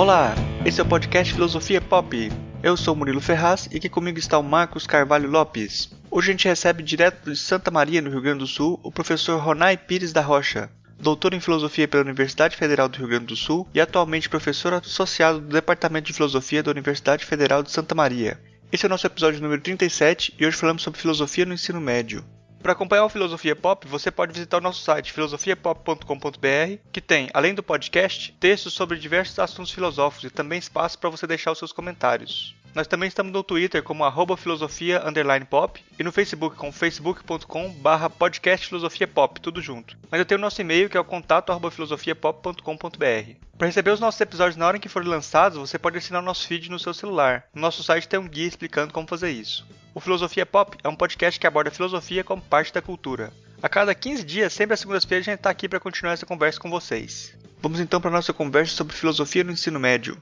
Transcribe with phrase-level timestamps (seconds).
[0.00, 0.34] Olá,
[0.64, 2.32] esse é o podcast Filosofia Pop.
[2.62, 5.90] Eu sou Murilo Ferraz e aqui comigo está o Marcos Carvalho Lopes.
[6.10, 9.38] Hoje a gente recebe direto de Santa Maria, no Rio Grande do Sul, o professor
[9.38, 13.68] Ronai Pires da Rocha, doutor em filosofia pela Universidade Federal do Rio Grande do Sul
[13.74, 18.40] e atualmente professor associado do Departamento de Filosofia da Universidade Federal de Santa Maria.
[18.72, 22.24] Esse é o nosso episódio número 37 e hoje falamos sobre filosofia no ensino médio.
[22.62, 27.54] Para acompanhar o Filosofia Pop, você pode visitar o nosso site filosofiapop.com.br, que tem, além
[27.54, 31.72] do podcast, textos sobre diversos assuntos filosóficos e também espaço para você deixar os seus
[31.72, 32.54] comentários.
[32.74, 35.02] Nós também estamos no Twitter como arroba filosofia
[35.48, 39.96] pop e no Facebook com facebook.com barra podcast filosofia pop, tudo junto.
[40.10, 43.34] Mas eu tenho o nosso e-mail que é o contato arroba filosofiapop.com.br.
[43.58, 46.24] Para receber os nossos episódios na hora em que forem lançados, você pode assinar o
[46.24, 47.44] nosso feed no seu celular.
[47.52, 49.66] No nosso site tem um guia explicando como fazer isso.
[49.92, 53.32] O Filosofia Pop é um podcast que aborda filosofia como parte da cultura.
[53.60, 56.60] A cada 15 dias, sempre às segundas-feiras, a gente está aqui para continuar essa conversa
[56.60, 57.36] com vocês.
[57.60, 60.16] Vamos então para a nossa conversa sobre filosofia no ensino médio.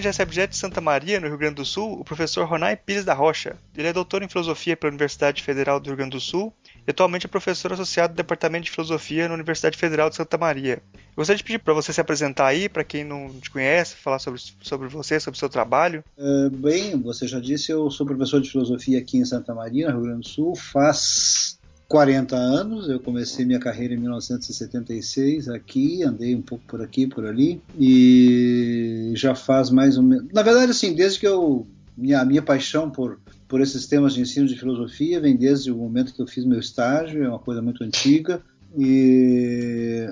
[0.00, 3.04] Gente recebe direto de Santa Maria, no Rio Grande do Sul, o professor Ronai Pires
[3.04, 3.56] da Rocha.
[3.76, 6.52] Ele é doutor em filosofia pela Universidade Federal do Rio Grande do Sul
[6.86, 10.82] e atualmente é professor associado do Departamento de Filosofia na Universidade Federal de Santa Maria.
[10.94, 14.18] Eu gostaria de pedir para você se apresentar aí, para quem não te conhece, falar
[14.18, 16.02] sobre, sobre você, sobre o seu trabalho.
[16.16, 19.98] Uh, bem, você já disse, eu sou professor de filosofia aqui em Santa Maria, no
[19.98, 21.59] Rio Grande do Sul, faz
[21.90, 27.26] 40 anos, eu comecei minha carreira em 1976 aqui, andei um pouco por aqui, por
[27.26, 30.26] ali, e já faz mais ou menos.
[30.32, 31.66] Na verdade, assim, desde que eu.
[31.96, 36.14] Minha, minha paixão por, por esses temas de ensino de filosofia vem desde o momento
[36.14, 38.40] que eu fiz meu estágio, é uma coisa muito antiga,
[38.78, 40.08] e.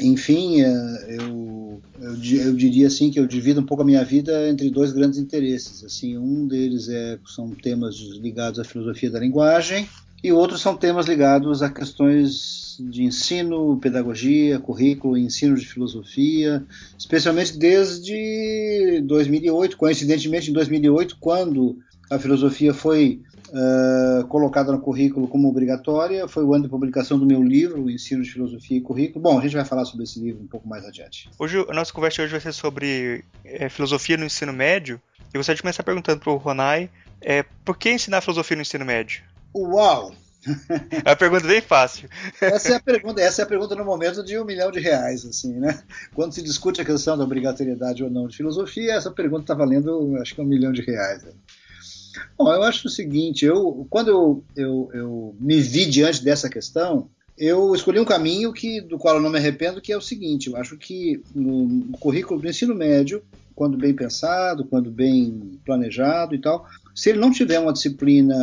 [0.00, 4.48] Enfim, é, eu, eu, eu, diria assim que eu divido um pouco a minha vida
[4.48, 5.82] entre dois grandes interesses.
[5.82, 9.88] Assim, um deles é, são temas ligados à filosofia da linguagem
[10.22, 16.64] e outros são temas ligados a questões de ensino, pedagogia, currículo, ensino de filosofia,
[16.98, 21.78] especialmente desde 2008, coincidentemente em 2008, quando
[22.10, 27.26] a filosofia foi uh, colocada no currículo como obrigatória, foi o ano de publicação do
[27.26, 29.22] meu livro, Ensino de Filosofia e Currículo.
[29.22, 31.28] Bom, a gente vai falar sobre esse livro um pouco mais adiante.
[31.38, 35.00] Hoje, a nossa conversa hoje vai ser sobre é, filosofia no ensino médio.
[35.32, 36.90] Eu gostaria de começar perguntando para o Ronai,
[37.20, 39.22] é, por que ensinar filosofia no ensino médio?
[39.56, 40.12] Uau!
[41.04, 42.08] É uma pergunta bem fácil.
[42.40, 45.24] Essa é a pergunta, essa é a pergunta no momento de um milhão de reais,
[45.24, 45.82] assim, né?
[46.14, 50.16] Quando se discute a questão da obrigatoriedade ou não de filosofia, essa pergunta está valendo,
[50.20, 51.24] acho que um milhão de reais.
[51.24, 51.32] Né?
[52.38, 57.10] Bom, eu acho o seguinte, eu, quando eu, eu, eu me vi diante dessa questão,
[57.36, 60.48] eu escolhi um caminho que, do qual eu não me arrependo, que é o seguinte:
[60.48, 63.22] eu acho que no, no currículo do ensino médio,
[63.54, 68.34] quando bem pensado, quando bem planejado e tal, se ele não tiver uma disciplina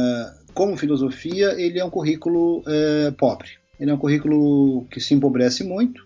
[0.54, 3.50] como filosofia, ele é um currículo é, pobre.
[3.80, 6.06] Ele é um currículo que se empobrece muito,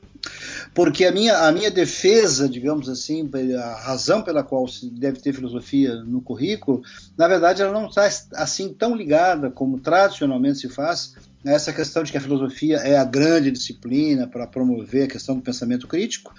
[0.74, 5.34] porque a minha, a minha defesa, digamos assim, a razão pela qual se deve ter
[5.34, 6.82] filosofia no currículo,
[7.18, 11.16] na verdade, ela não está assim tão ligada como tradicionalmente se faz
[11.46, 15.36] a essa questão de que a filosofia é a grande disciplina para promover a questão
[15.36, 16.34] do pensamento crítico,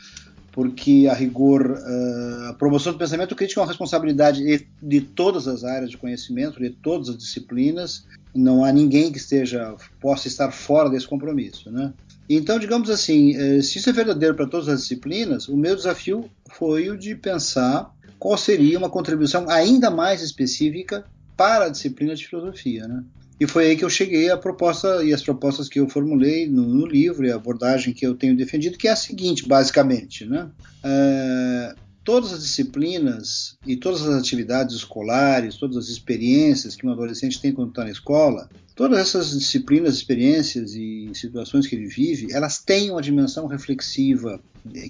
[0.52, 5.64] porque a rigor uh, a promoção do pensamento crítico é uma responsabilidade de todas as
[5.64, 8.06] áreas de conhecimento, de todas as disciplinas.
[8.34, 11.92] Não há ninguém que esteja possa estar fora desse compromisso, né?
[12.28, 16.28] Então, digamos assim, eh, se isso é verdadeiro para todas as disciplinas, o meu desafio
[16.50, 21.04] foi o de pensar qual seria uma contribuição ainda mais específica
[21.36, 23.02] para a disciplina de filosofia, né?
[23.40, 26.66] E foi aí que eu cheguei à proposta e as propostas que eu formulei no,
[26.66, 30.50] no livro e a abordagem que eu tenho defendido, que é a seguinte, basicamente, né?
[30.82, 31.74] É,
[32.08, 37.52] todas as disciplinas e todas as atividades escolares, todas as experiências que um adolescente tem
[37.52, 42.90] quando está na escola, todas essas disciplinas, experiências e situações que ele vive, elas têm
[42.90, 44.40] uma dimensão reflexiva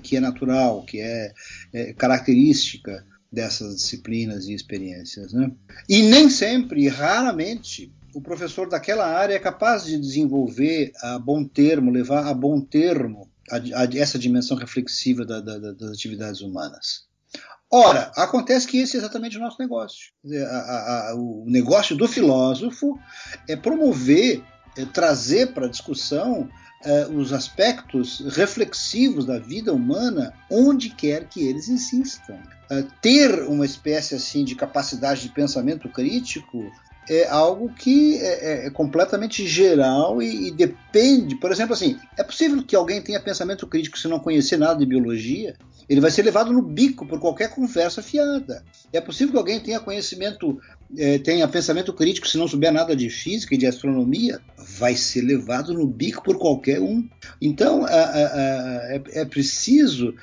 [0.02, 1.32] que é natural, que é,
[1.72, 5.32] é característica dessas disciplinas e experiências.
[5.32, 5.50] Né?
[5.88, 11.88] E nem sempre, raramente, o professor daquela área é capaz de desenvolver a bom termo,
[11.88, 17.06] levar a bom termo a, a, essa dimensão reflexiva da, da, das atividades humanas.
[17.70, 20.10] Ora, acontece que esse é exatamente o nosso negócio.
[20.50, 22.98] A, o negócio do filósofo
[23.48, 24.42] é promover,
[24.76, 26.50] é trazer para a discussão
[26.84, 32.36] é, os aspectos reflexivos da vida humana onde quer que eles insistam.
[32.68, 36.68] É, ter uma espécie assim de capacidade de pensamento crítico
[37.08, 41.36] é algo que é, é, é completamente geral e, e, depende.
[41.36, 44.86] Por exemplo, assim, é possível que alguém tenha pensamento crítico se não conhecer nada de
[44.86, 45.56] biologia?
[45.88, 48.62] ele vai ser levado no bico por qualquer conversa fiada.
[48.92, 50.60] É possível que alguém tenha conhecimento,
[50.96, 54.38] é, tenha pensamento crítico se não souber nada de física e de astronomia,
[54.78, 57.08] vai ser levado no bico por qualquer um.
[57.40, 60.14] Então a, a, a, é, é preciso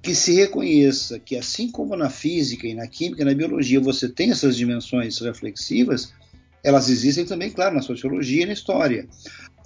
[0.00, 4.08] que se reconheça que, assim como na física e na química e na biologia você
[4.08, 6.12] tem essas dimensões reflexivas,
[6.62, 9.06] elas existem também, claro, na sociologia e na história.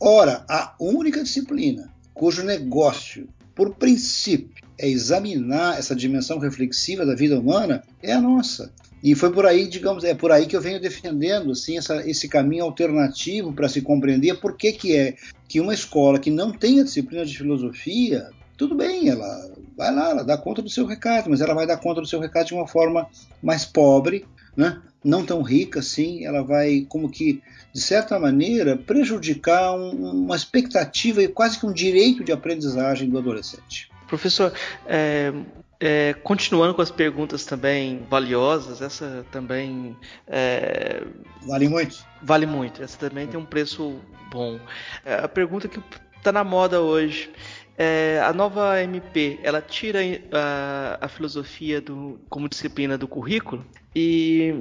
[0.00, 7.38] Ora, a única disciplina cujo negócio, por princípio, é examinar essa dimensão reflexiva da vida
[7.38, 8.72] humana é a nossa.
[9.02, 12.28] E foi por aí, digamos, é por aí que eu venho defendendo assim, essa, esse
[12.28, 15.16] caminho alternativo para se compreender por que, que é
[15.48, 20.10] que uma escola que não tem a disciplina de filosofia, tudo bem, ela vai lá,
[20.10, 22.54] ela dá conta do seu recado, mas ela vai dar conta do seu recado de
[22.54, 23.08] uma forma
[23.42, 24.24] mais pobre,
[24.56, 24.80] né?
[25.04, 31.22] Não tão rica assim, ela vai, como que, de certa maneira, prejudicar um, uma expectativa
[31.22, 33.90] e quase que um direito de aprendizagem do adolescente.
[34.06, 34.52] Professor,
[34.86, 35.32] é,
[35.80, 39.96] é, continuando com as perguntas também valiosas, essa também.
[40.28, 41.02] É,
[41.46, 42.04] vale muito?
[42.22, 43.98] Vale muito, essa também tem um preço
[44.30, 44.60] bom.
[45.04, 45.80] É, a pergunta que
[46.16, 47.30] está na moda hoje.
[47.76, 50.00] É, a nova MP, ela tira
[50.30, 53.64] a, a filosofia do, como disciplina do currículo
[53.94, 54.54] e,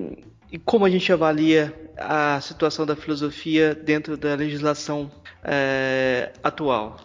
[0.51, 5.11] e, como a gente avalia a situação da filosofia dentro da legislação
[5.43, 6.97] é, atual?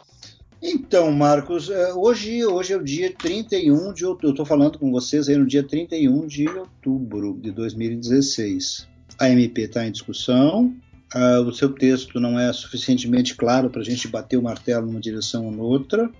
[0.62, 4.28] Então, Marcos, é, hoje, hoje é o dia 31 de outubro.
[4.28, 8.88] Eu estou falando com vocês aí no dia 31 de outubro de 2016.
[9.19, 10.75] A MP está em discussão,
[11.14, 15.00] Uh, o seu texto não é suficientemente claro para a gente bater o martelo numa
[15.00, 16.11] direção ou noutra.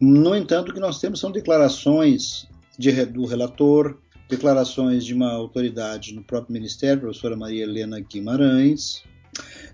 [0.00, 3.96] No entanto, o que nós temos são declarações de, do relator,
[4.28, 9.02] declarações de uma autoridade no próprio Ministério, a professora Maria Helena Guimarães,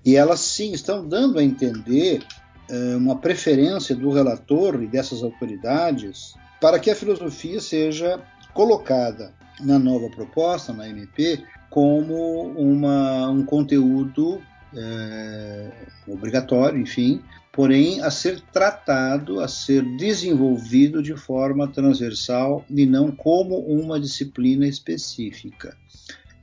[0.05, 2.23] e elas sim estão dando a entender
[2.71, 8.23] uh, uma preferência do relator e dessas autoridades para que a filosofia seja
[8.53, 14.41] colocada na nova proposta, na MP, como uma, um conteúdo
[14.77, 15.71] é,
[16.06, 17.23] obrigatório, enfim,
[17.55, 24.67] porém a ser tratado, a ser desenvolvido de forma transversal e não como uma disciplina
[24.67, 25.77] específica.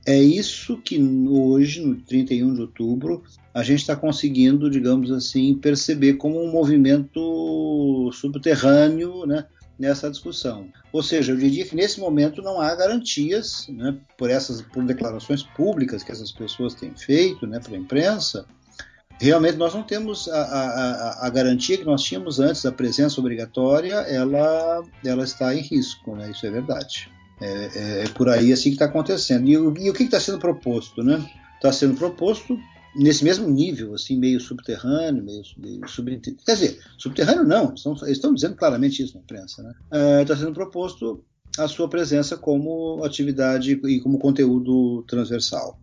[0.06, 0.98] É isso que
[1.28, 3.24] hoje, no 31 de outubro,
[3.54, 9.46] a gente está conseguindo, digamos assim, perceber como um movimento subterrâneo, né,
[9.78, 10.70] nessa discussão.
[10.94, 15.44] Ou seja, eu diria que nesse momento não há garantias, né, por essas por declarações
[15.44, 18.46] públicas que essas pessoas têm feito, né, para a imprensa,
[19.22, 23.94] realmente nós não temos a, a, a, garantia que nós tínhamos antes da presença obrigatória,
[23.94, 26.32] ela, ela está em risco, né?
[26.32, 27.12] Isso é verdade.
[27.40, 29.48] É, é, é por aí assim que está acontecendo.
[29.48, 31.24] E, e o que está sendo proposto, né?
[31.56, 32.58] Está sendo proposto
[32.96, 36.44] nesse mesmo nível, assim, meio subterrâneo, meio, meio subterrâneo.
[36.44, 39.62] Quer dizer, subterrâneo não, estão, estão dizendo claramente isso na imprensa.
[39.62, 40.24] Está né?
[40.34, 41.24] uh, sendo proposto
[41.60, 45.80] a sua presença como atividade e como conteúdo transversal.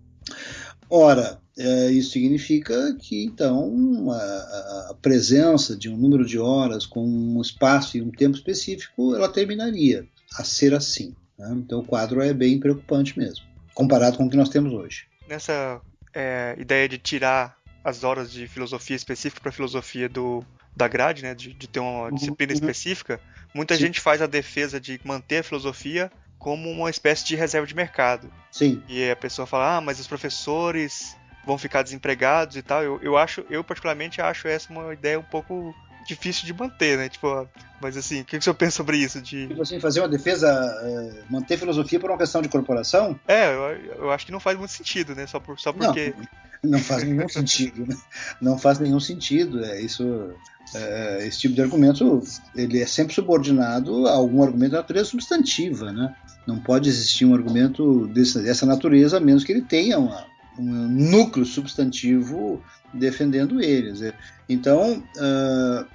[0.90, 7.04] Ora, uh, isso significa que, então, a, a, presença de um número de horas com
[7.04, 10.06] um espaço e um tempo específico, ela terminaria
[10.36, 11.14] a ser assim.
[11.38, 11.50] Né?
[11.56, 13.44] Então, o quadro é bem preocupante mesmo,
[13.74, 15.06] comparado com o que nós temos hoje.
[15.28, 15.80] Nessa
[16.14, 20.44] é, ideia de tirar as horas de filosofia específica para filosofia do,
[20.76, 22.58] da grade, né, de, de ter uma uhum, disciplina uhum.
[22.58, 23.20] específica,
[23.54, 23.80] muita Sim.
[23.82, 28.30] gente faz a defesa de manter a filosofia como uma espécie de reserva de mercado.
[28.50, 28.82] Sim.
[28.88, 31.16] E a pessoa fala, ah, mas os professores
[31.48, 32.82] vão ficar desempregados e tal.
[32.82, 35.74] Eu, eu acho, eu particularmente acho essa uma ideia um pouco
[36.06, 37.08] difícil de manter, né?
[37.08, 37.48] Tipo,
[37.80, 39.20] mas assim, o que, que o senhor pensa sobre isso?
[39.22, 39.48] De...
[39.48, 40.46] Tipo assim, fazer uma defesa,
[40.82, 43.18] é, manter filosofia por uma questão de corporação?
[43.26, 43.60] É, eu,
[43.96, 45.26] eu, acho que não faz muito sentido, né?
[45.26, 46.14] Só, por, só porque.
[46.62, 47.96] Não, não faz nenhum sentido, né?
[48.42, 49.64] Não faz nenhum sentido.
[49.64, 50.34] É, isso,
[50.74, 52.22] é, esse tipo de argumento
[52.54, 56.14] ele é sempre subordinado a algum argumento de natureza substantiva, né?
[56.46, 60.26] Não pode existir um argumento desse, dessa natureza, a menos que ele tenha uma,
[60.58, 62.62] um núcleo substantivo
[62.92, 64.00] defendendo eles.
[64.48, 65.86] Então, uh,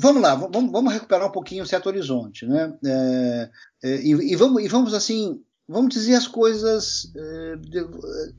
[0.00, 2.72] vamos lá, vamos, vamos, recuperar um pouquinho um certo horizonte, né?
[2.84, 3.50] É,
[3.82, 7.86] é, e, e, vamos, e vamos assim, vamos dizer as coisas, é, de,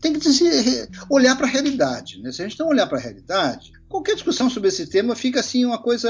[0.01, 2.31] tem que dizer, olhar para a realidade, né?
[2.31, 5.63] Se a gente não olhar para a realidade, qualquer discussão sobre esse tema fica assim
[5.63, 6.09] uma coisa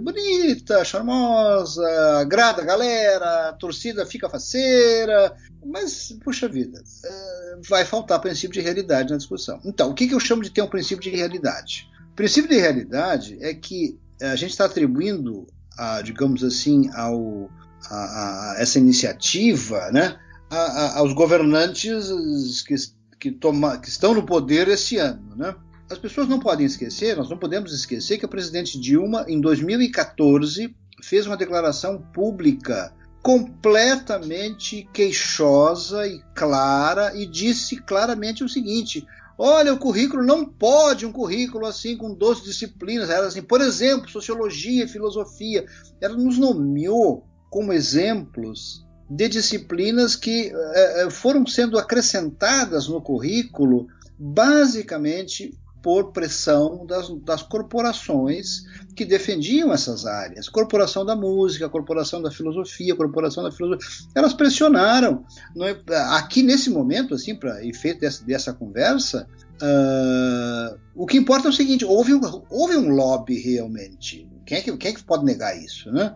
[0.00, 1.86] bonita, charmosa,
[2.18, 8.60] agrada a galera, a torcida fica faceira, mas puxa vida, é, vai faltar princípio de
[8.62, 9.60] realidade na discussão.
[9.66, 11.90] Então, o que, eu chamo de ter um princípio de realidade?
[12.12, 17.50] O princípio de realidade é que a gente está atribuindo, a, digamos assim, ao,
[17.90, 20.16] a, a essa iniciativa né,
[20.54, 22.74] a, aos governantes que,
[23.18, 25.34] que, toma, que estão no poder esse ano.
[25.36, 25.54] Né?
[25.90, 30.74] As pessoas não podem esquecer, nós não podemos esquecer que o presidente Dilma, em 2014,
[31.02, 32.92] fez uma declaração pública
[33.22, 39.06] completamente queixosa e clara e disse claramente o seguinte:
[39.38, 44.10] olha, o currículo não pode um currículo assim com 12 disciplinas, era assim, por exemplo,
[44.10, 45.64] sociologia, filosofia.
[46.00, 53.86] Ela nos nomeou como exemplos de disciplinas que eh, foram sendo acrescentadas no currículo
[54.18, 55.52] basicamente
[55.84, 58.64] por pressão das, das, corporações
[58.96, 60.48] que defendiam essas áreas.
[60.48, 64.08] Corporação da música, corporação da filosofia, corporação da filosofia.
[64.14, 65.26] Elas pressionaram.
[65.60, 69.28] É, aqui nesse momento, assim, para efeito dessa, dessa conversa,
[69.62, 72.20] uh, o que importa é o seguinte: houve um,
[72.50, 74.28] houve um lobby realmente.
[74.46, 75.90] Quem é, que, quem é que pode negar isso?
[75.90, 76.14] Né?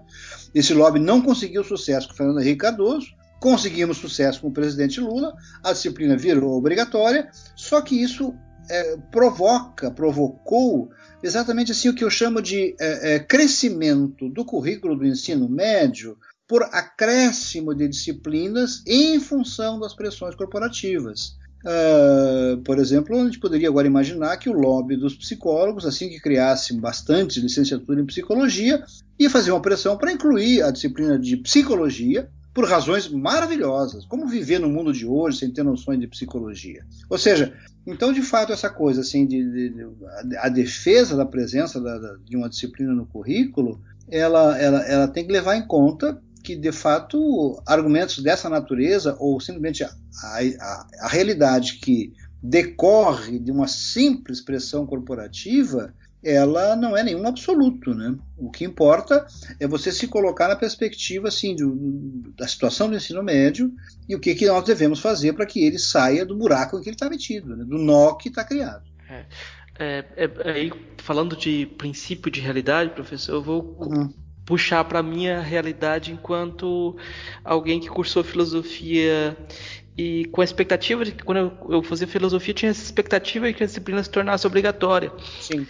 [0.55, 3.07] Esse lobby não conseguiu sucesso com Fernando Henrique Cardoso,
[3.41, 8.35] conseguimos sucesso com o presidente Lula, a disciplina virou obrigatória, só que isso
[8.69, 10.91] é, provoca, provocou
[11.23, 16.17] exatamente assim o que eu chamo de é, é, crescimento do currículo do ensino médio
[16.47, 21.37] por acréscimo de disciplinas em função das pressões corporativas.
[21.65, 26.21] Uh, por exemplo, a gente poderia agora imaginar que o lobby dos psicólogos, assim que
[26.21, 28.83] criasse bastante licenciatura em psicologia,
[29.19, 34.05] ia fazer uma pressão para incluir a disciplina de psicologia por razões maravilhosas.
[34.05, 36.85] Como viver no mundo de hoje sem ter noções de psicologia?
[37.11, 37.53] Ou seja,
[37.87, 42.17] então de fato essa coisa assim de, de, de a defesa da presença da, da,
[42.25, 46.73] de uma disciplina no currículo, ela, ela, ela tem que levar em conta que de
[46.73, 49.91] fato argumentos dessa natureza ou simplesmente a,
[50.23, 55.93] a, a realidade que decorre de uma simples pressão corporativa
[56.25, 58.17] ela não é nenhum absoluto, né?
[58.37, 59.27] O que importa
[59.61, 63.71] é você se colocar na perspectiva assim do, da situação do ensino médio
[64.09, 66.89] e o que, que nós devemos fazer para que ele saia do buraco em que
[66.89, 67.65] ele está metido, né?
[67.65, 68.85] do nó que está criado.
[69.09, 69.25] É,
[69.79, 74.13] é, é, aí, falando de princípio de realidade, professor, eu vou uhum.
[74.49, 76.97] Puxar para minha realidade enquanto
[77.45, 79.37] alguém que cursou filosofia
[79.95, 83.63] e com a expectativa de que quando eu, fazia filosofia tinha essa expectativa de que
[83.63, 85.13] a disciplina se tornasse obrigatória.
[85.39, 85.67] Sim.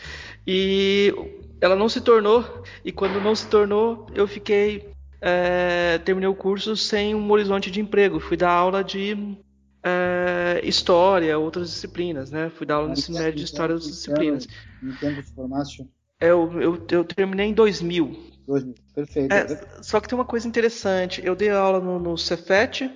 [0.47, 1.13] E
[1.61, 4.93] ela não se tornou, e quando não se tornou, eu fiquei.
[5.21, 8.21] É, terminei o curso sem um horizonte de emprego.
[8.21, 9.37] Fui dar aula de
[9.83, 12.49] é, história, outras disciplinas, né?
[12.55, 14.47] Fui dar aula no ensino médio de história das disciplinas.
[14.81, 15.89] Em tempo de formação?
[16.21, 18.29] Eu, eu, eu terminei em 2000.
[18.47, 19.33] 2000, perfeito.
[19.33, 21.21] É, só que tem uma coisa interessante.
[21.25, 22.91] Eu dei aula no, no Cefet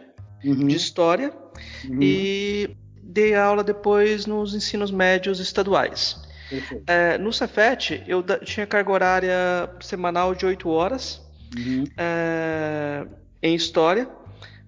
[0.45, 0.67] uhum.
[0.67, 1.33] de história
[1.89, 2.03] uhum.
[2.03, 6.21] e dei aula depois nos ensinos médios estaduais.
[6.87, 11.23] É, no Cefet, eu tinha carga horária semanal de 8 horas
[11.57, 11.85] uhum.
[11.97, 13.07] é,
[13.43, 14.09] em História.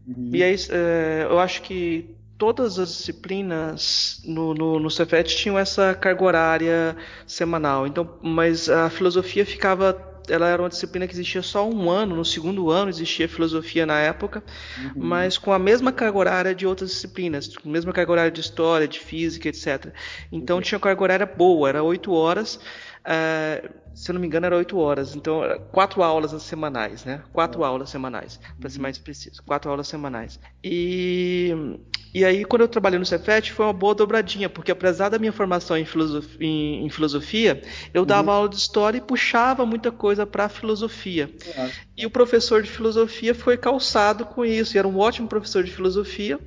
[0.06, 0.30] Uhum.
[0.32, 5.94] E aí, é, eu acho que todas as disciplinas no, no, no Cefet tinham essa
[5.94, 7.86] carga horária semanal.
[7.86, 12.24] Então, mas a filosofia ficava ela era uma disciplina que existia só um ano, no
[12.24, 14.42] segundo ano existia filosofia na época,
[14.78, 14.92] uhum.
[14.96, 18.40] mas com a mesma carga horária de outras disciplinas, com a mesma carga horária de
[18.40, 19.92] história, de física, etc.
[20.32, 20.62] Então uhum.
[20.62, 22.56] tinha carga horária boa, era oito horas,
[23.04, 27.22] uh, se eu não me engano era oito horas, então quatro aulas semanais, né?
[27.32, 27.66] Quatro uhum.
[27.66, 30.38] aulas semanais, para ser mais preciso, quatro aulas semanais.
[30.62, 31.78] E
[32.14, 35.32] e aí, quando eu trabalhei no Cefet, foi uma boa dobradinha, porque apesar da minha
[35.32, 37.60] formação em filosofia, em, em filosofia
[37.92, 38.36] eu dava uhum.
[38.36, 41.28] aula de história e puxava muita coisa para filosofia.
[41.44, 41.70] Uhum.
[41.96, 45.72] E o professor de filosofia foi calçado com isso, e era um ótimo professor de
[45.72, 46.38] filosofia,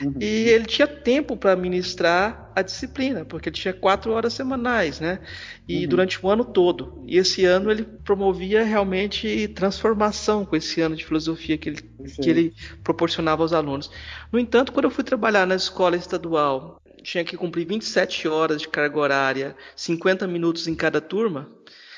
[0.00, 0.14] uhum.
[0.20, 5.18] e ele tinha tempo para ministrar a disciplina, porque ele tinha quatro horas semanais, né?
[5.66, 5.88] E uhum.
[5.88, 6.95] durante o ano todo.
[7.04, 11.82] E esse ano ele promovia realmente transformação com esse ano de filosofia que ele,
[12.20, 13.90] que ele proporcionava aos alunos.
[14.32, 18.68] No entanto, quando eu fui trabalhar na escola estadual, tinha que cumprir 27 horas de
[18.68, 21.48] carga horária, 50 minutos em cada turma.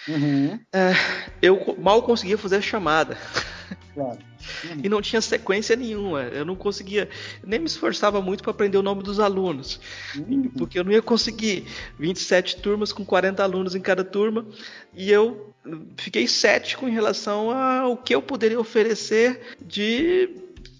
[0.06, 0.58] Uhum.
[0.72, 0.92] É,
[1.40, 3.16] eu mal conseguia fazer a chamada.
[3.98, 4.18] Claro.
[4.64, 4.80] Uhum.
[4.84, 6.22] E não tinha sequência nenhuma.
[6.22, 7.08] Eu não conseguia,
[7.44, 9.80] nem me esforçava muito para aprender o nome dos alunos,
[10.16, 10.48] uhum.
[10.56, 11.66] porque eu não ia conseguir
[11.98, 14.46] 27 turmas com 40 alunos em cada turma.
[14.94, 15.52] E eu
[15.96, 20.30] fiquei cético em relação ao que eu poderia oferecer de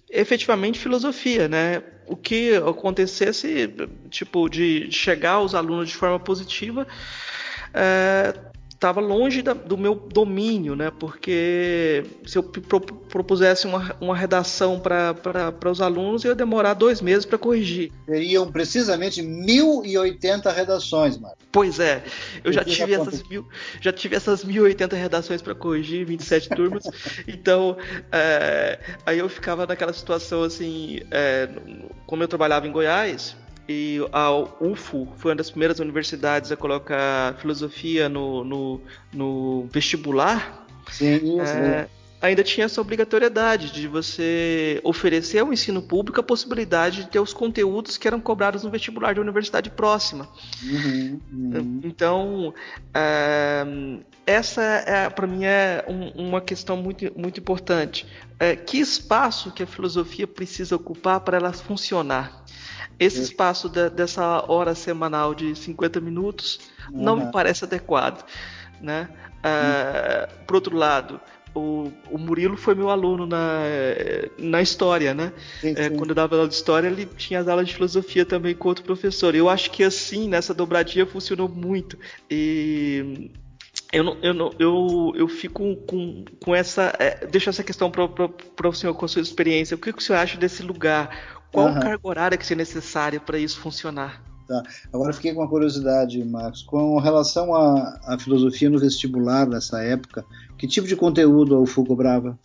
[0.09, 1.83] efetivamente filosofia, né?
[2.07, 3.69] O que acontecesse,
[4.09, 6.87] tipo, de chegar aos alunos de forma positiva,
[7.73, 8.33] é,
[8.79, 10.89] estava longe da, do meu domínio, né?
[10.89, 17.25] Porque se eu pro, propusesse uma, uma redação para os alunos, ia demorar dois meses
[17.25, 17.91] para corrigir.
[18.05, 21.45] Seriam precisamente 1.080 redações, Marcos.
[21.51, 22.01] Pois é,
[22.41, 23.45] eu já tive, essas mil,
[23.81, 26.83] já tive essas 1.080 redações para corrigir, 27 turmas.
[27.27, 27.75] então,
[28.13, 31.49] é, aí eu ficava naquela situação assim, é,
[32.05, 33.35] como eu trabalhava em Goiás,
[33.71, 38.81] e a UFO foi uma das primeiras universidades a colocar filosofia no, no,
[39.13, 40.65] no vestibular.
[40.89, 41.53] Sim, isso.
[41.53, 41.87] É,
[42.19, 47.31] ainda tinha essa obrigatoriedade de você oferecer ao ensino público a possibilidade de ter os
[47.31, 50.27] conteúdos que eram cobrados no vestibular da universidade próxima.
[50.63, 51.81] Uhum, uhum.
[51.83, 52.53] Então,
[52.91, 53.65] é,
[54.25, 58.07] essa é, para mim é um, uma questão muito, muito importante.
[58.39, 62.43] É, que espaço que a filosofia precisa ocupar para ela funcionar?
[62.99, 66.59] Esse espaço de, dessa hora semanal de 50 minutos
[66.91, 67.01] uhum.
[67.01, 68.25] não me parece adequado.
[68.81, 69.09] Né?
[69.39, 71.19] Uh, por outro lado,
[71.53, 73.61] o, o Murilo foi meu aluno na,
[74.37, 75.33] na história, né?
[75.61, 75.81] Sim, é, sim.
[75.81, 78.67] É, quando eu dava aula de história, ele tinha as aulas de filosofia também com
[78.67, 79.33] outro professor.
[79.35, 81.97] Eu acho que assim, nessa dobradinha, funcionou muito.
[82.29, 83.31] E
[83.91, 86.93] eu, não, eu, não, eu, eu fico com, com essa.
[86.99, 89.75] É, deixo essa questão para o senhor, com a sua experiência.
[89.75, 91.38] O que, que o senhor acha desse lugar?
[91.51, 91.79] Qual uhum.
[91.79, 94.21] carga horária que seria necessária para isso funcionar?
[94.49, 94.63] Tá.
[94.91, 96.63] Agora fiquei com uma curiosidade, Marcos.
[96.63, 100.25] Com relação à, filosofia no vestibular nessa época,
[100.57, 102.37] que tipo de conteúdo a UFU cobrava?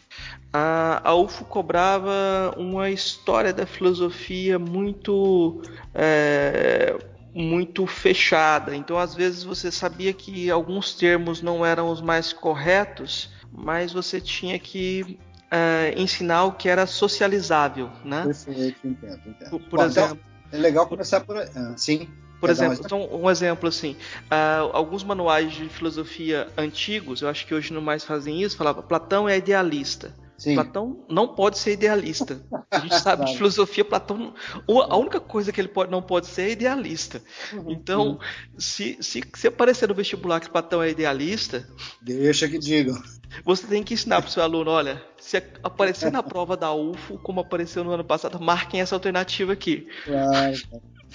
[0.53, 5.63] A, a UFO cobrava uma história da filosofia muito.
[5.95, 6.95] É,
[7.35, 8.77] muito fechada.
[8.77, 14.21] Então, às vezes, você sabia que alguns termos não eram os mais corretos, mas você
[14.21, 15.19] tinha que
[15.51, 18.25] é, ensinar o que era socializável, né?
[18.25, 19.51] Perfeito, entendo, entendo.
[19.51, 20.25] Por, por Bom, então, exemplo.
[20.49, 21.37] Então é legal começar por.
[21.37, 22.09] Ah, sim.
[22.41, 27.55] Por exemplo, então, um exemplo assim, uh, alguns manuais de filosofia antigos, eu acho que
[27.55, 30.15] hoje não mais fazem isso, falava Platão é idealista.
[30.37, 30.55] Sim.
[30.55, 32.41] Platão não pode ser idealista.
[32.71, 34.35] A gente sabe de filosofia, Platão.
[34.69, 37.23] A única coisa que ele pode, não pode ser é idealista.
[37.53, 38.19] Uhum, então, uhum.
[38.59, 41.69] Se, se, se aparecer no vestibular que Platão é idealista.
[42.03, 43.01] Deixa que digam.
[43.45, 47.19] Você tem que ensinar para o seu aluno: olha, se aparecer na prova da UFO,
[47.19, 49.89] como apareceu no ano passado, marquem essa alternativa aqui.
[50.05, 50.57] Claro,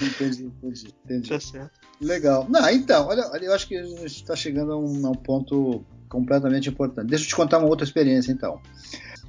[0.02, 1.30] entendi, entendi, entendi.
[1.30, 1.80] Tá certo.
[2.02, 2.46] Legal.
[2.50, 5.86] Não, então, olha, eu acho que a gente está chegando a um, a um ponto
[6.10, 7.08] completamente importante.
[7.08, 8.60] Deixa eu te contar uma outra experiência, então.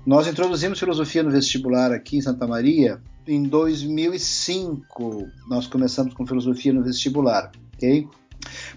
[0.04, 5.29] Nós introduzimos filosofia no vestibular aqui em Santa Maria em 2005.
[5.48, 8.09] Nós começamos com filosofia no vestibular, ok?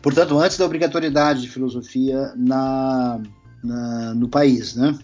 [0.02, 3.21] Portanto, antes da obrigatoriedade de filosofia na,
[3.63, 4.98] na, no país, né?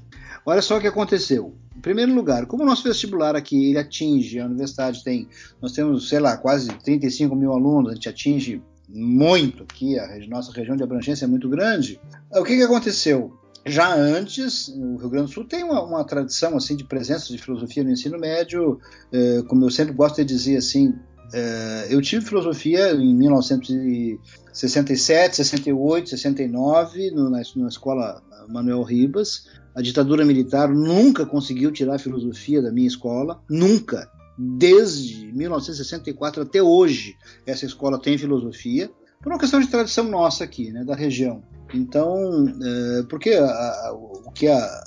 [0.46, 1.56] Olha só o que aconteceu.
[1.76, 5.30] Em primeiro lugar, como o nosso vestibular aqui ele atinge, a universidade tem,
[5.62, 10.52] nós temos, sei lá, quase 35 mil alunos, a gente atinge muito aqui, a nossa
[10.52, 12.02] região de abrangência é muito grande.
[12.32, 13.40] O que, que aconteceu?
[13.66, 17.38] Já antes, o Rio Grande do Sul tem uma, uma, tradição assim de presença de
[17.38, 18.80] filosofia no ensino médio,
[19.12, 20.96] eh, como eu sempre gosto de dizer assim,
[21.34, 29.48] eh, eu tive filosofia em 1967, 68, 69 no, na, na escola Manuel Ribas.
[29.76, 34.10] A ditadura militar nunca conseguiu tirar a filosofia da minha escola, nunca.
[34.38, 38.90] Desde 1964 até hoje, essa escola tem filosofia
[39.22, 41.44] por uma questão de tradição nossa aqui, né, da região.
[41.74, 44.84] Então, é, porque a, a, o que a,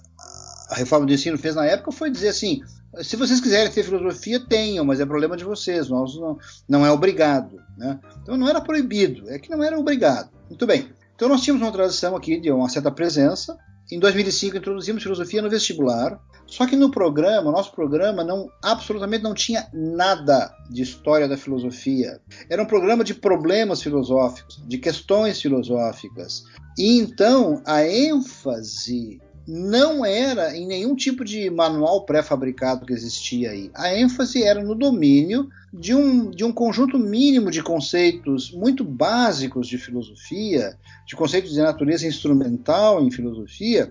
[0.70, 2.60] a reforma do ensino fez na época foi dizer assim:
[3.00, 6.90] se vocês quiserem ter filosofia, tenham, mas é problema de vocês, nós não, não é
[6.90, 7.60] obrigado.
[7.76, 7.98] Né?
[8.22, 10.30] Então não era proibido, é que não era obrigado.
[10.48, 10.90] Muito bem.
[11.14, 13.56] Então nós tínhamos uma tradição aqui de uma certa presença.
[13.90, 16.20] Em 2005 introduzimos filosofia no vestibular.
[16.52, 22.20] Só que no programa, nosso programa não absolutamente não tinha nada de história da filosofia.
[22.46, 26.44] Era um programa de problemas filosóficos, de questões filosóficas.
[26.76, 33.70] E então a ênfase não era em nenhum tipo de manual pré-fabricado que existia aí.
[33.74, 39.66] A ênfase era no domínio de um, de um conjunto mínimo de conceitos muito básicos
[39.66, 43.90] de filosofia, de conceitos de natureza instrumental em filosofia,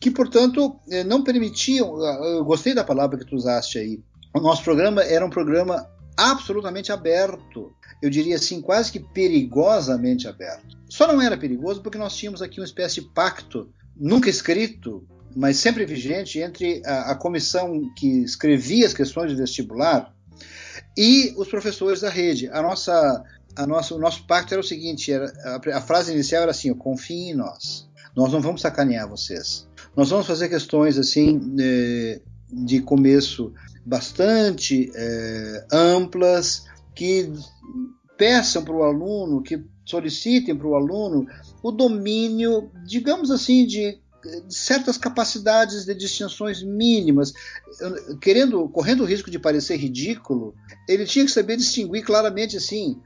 [0.00, 2.02] que, portanto, eh, não permitiam.
[2.02, 4.02] Ah, eu gostei da palavra que tu usaste aí.
[4.34, 5.86] O nosso programa era um programa
[6.16, 7.72] absolutamente aberto.
[8.02, 10.78] Eu diria assim, quase que perigosamente aberto.
[10.88, 15.58] Só não era perigoso porque nós tínhamos aqui uma espécie de pacto, nunca escrito, mas
[15.58, 20.14] sempre vigente, entre a, a comissão que escrevia as questões de vestibular
[20.96, 22.48] e os professores da rede.
[22.48, 23.22] A nossa,
[23.54, 26.72] a nossa, o nosso pacto era o seguinte: era, a, a frase inicial era assim:
[26.74, 27.88] confiem em nós.
[28.16, 29.68] Nós não vamos sacanear vocês.
[29.96, 33.52] Nós vamos fazer questões assim de, de começo
[33.84, 37.32] bastante é, amplas que
[38.16, 41.26] peçam para o aluno, que solicitem para o aluno
[41.62, 43.98] o domínio, digamos assim, de
[44.48, 47.32] certas capacidades de distinções mínimas,
[48.20, 50.54] querendo, correndo o risco de parecer ridículo,
[50.86, 53.00] ele tinha que saber distinguir claramente assim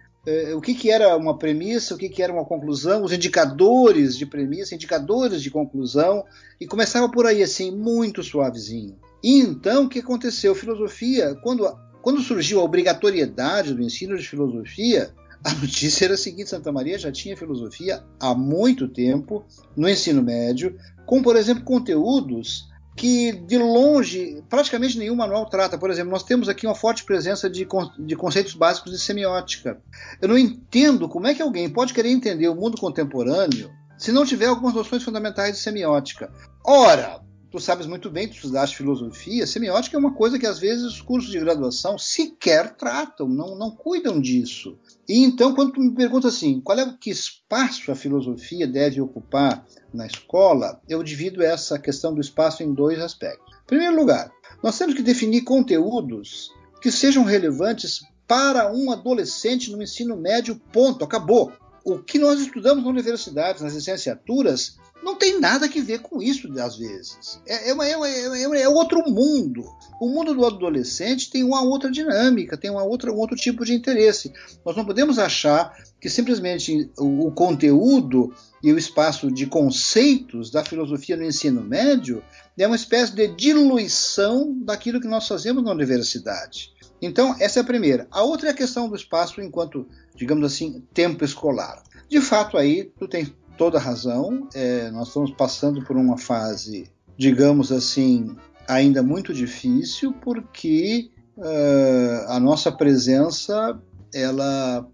[0.56, 4.24] o que, que era uma premissa, o que, que era uma conclusão, os indicadores de
[4.24, 6.24] premissa, indicadores de conclusão,
[6.60, 8.96] e começava por aí assim, muito suavezinho.
[9.22, 10.54] E então, o que aconteceu?
[10.54, 11.70] Filosofia, quando,
[12.02, 15.12] quando surgiu a obrigatoriedade do ensino de filosofia,
[15.44, 19.44] a notícia era a seguinte: Santa Maria já tinha filosofia há muito tempo
[19.76, 25.76] no ensino médio, com, por exemplo, conteúdos que de longe praticamente nenhum manual trata.
[25.76, 27.66] Por exemplo, nós temos aqui uma forte presença de,
[27.98, 29.80] de conceitos básicos de semiótica.
[30.20, 34.24] Eu não entendo como é que alguém pode querer entender o mundo contemporâneo se não
[34.24, 36.30] tiver algumas noções fundamentais de semiótica.
[36.64, 37.20] Ora,
[37.54, 41.00] tu sabes muito bem, tu estudaste filosofia, semiótica é uma coisa que às vezes os
[41.00, 44.76] cursos de graduação sequer tratam, não, não cuidam disso.
[45.08, 49.00] E então, quando tu me pergunta assim, qual é o que espaço a filosofia deve
[49.00, 53.54] ocupar na escola, eu divido essa questão do espaço em dois aspectos.
[53.62, 56.50] Em primeiro lugar, nós temos que definir conteúdos
[56.82, 61.52] que sejam relevantes para um adolescente no ensino médio, ponto, acabou.
[61.84, 66.50] O que nós estudamos na universidade, nas licenciaturas, não tem nada que ver com isso,
[66.58, 67.38] às vezes.
[67.46, 69.62] É, é, uma, é, uma, é, é, outro mundo.
[70.00, 73.74] O mundo do adolescente tem uma outra dinâmica, tem uma outra, um outro tipo de
[73.74, 74.32] interesse.
[74.64, 80.64] Nós não podemos achar que simplesmente o, o conteúdo e o espaço de conceitos da
[80.64, 82.24] filosofia no ensino médio
[82.56, 86.73] é uma espécie de diluição daquilo que nós fazemos na universidade.
[87.04, 88.06] Então, essa é a primeira.
[88.10, 91.82] A outra é a questão do espaço enquanto, digamos assim, tempo escolar.
[92.08, 94.48] De fato, aí tu tem toda razão.
[94.54, 98.34] É, nós estamos passando por uma fase, digamos assim,
[98.66, 103.78] ainda muito difícil, porque uh, a nossa presença
[104.12, 104.88] ela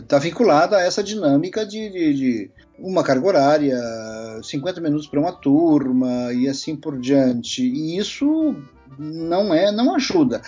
[0.00, 3.78] está uh, vinculada a essa dinâmica de, de, de, uma carga horária,
[4.42, 7.62] 50 minutos para uma turma e assim por diante.
[7.62, 8.54] E isso
[8.98, 10.42] não é, não ajuda.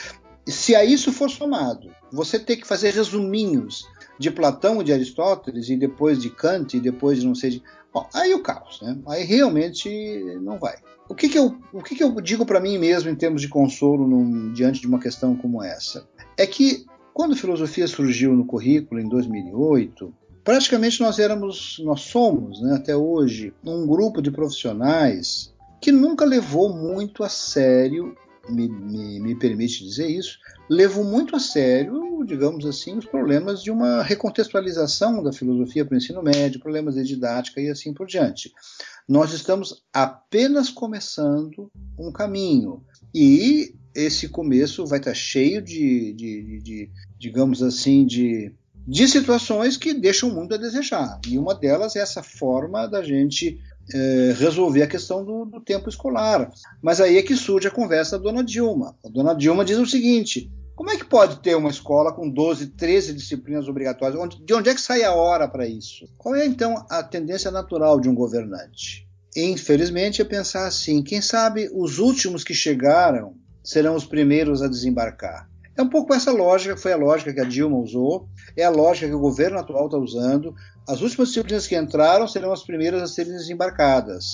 [0.51, 3.87] Se a isso for somado, você ter que fazer resuminhos
[4.19, 7.63] de Platão de Aristóteles, e depois de Kant, e depois de não sei de.
[7.93, 8.99] Bom, aí o caos, né?
[9.07, 9.89] Aí realmente
[10.43, 10.77] não vai.
[11.09, 13.49] O que, que eu, o que, que eu digo para mim mesmo em termos de
[13.49, 16.07] consolo num, diante de uma questão como essa?
[16.37, 16.85] É que
[17.15, 20.13] quando filosofia surgiu no currículo em 2008,
[20.45, 26.73] praticamente nós éramos, nós somos, né, até hoje, um grupo de profissionais que nunca levou
[26.73, 28.15] muito a sério
[28.49, 33.71] me, me, me permite dizer isso, levou muito a sério, digamos assim, os problemas de
[33.71, 38.53] uma recontextualização da filosofia para o ensino médio, problemas de didática e assim por diante.
[39.09, 42.83] Nós estamos apenas começando um caminho
[43.15, 48.53] e esse começo vai estar cheio de, de, de, de digamos assim, de
[48.89, 51.21] de situações que deixam muito a desejar.
[51.29, 53.61] E uma delas é essa forma da gente
[53.93, 56.51] é, resolver a questão do, do, tempo escolar.
[56.83, 58.97] Mas aí é que surge a conversa da dona Dilma.
[59.05, 62.69] A dona Dilma diz o seguinte: como é que pode ter uma escola com 12,
[62.69, 64.21] 13 disciplinas obrigatórias?
[64.21, 66.09] Onde, de onde é que sai a hora para isso?
[66.17, 69.07] Qual é então a tendência natural de um governante?
[69.37, 75.49] Infelizmente é pensar assim: quem sabe os últimos que chegaram serão os primeiros a desembarcar.
[75.79, 79.07] É um pouco essa lógica, foi a lógica que a Dilma usou, é a lógica
[79.07, 80.53] que o governo atual está usando.
[80.89, 84.25] As últimas disciplinas que entraram serão as primeiras a serem desembarcadas.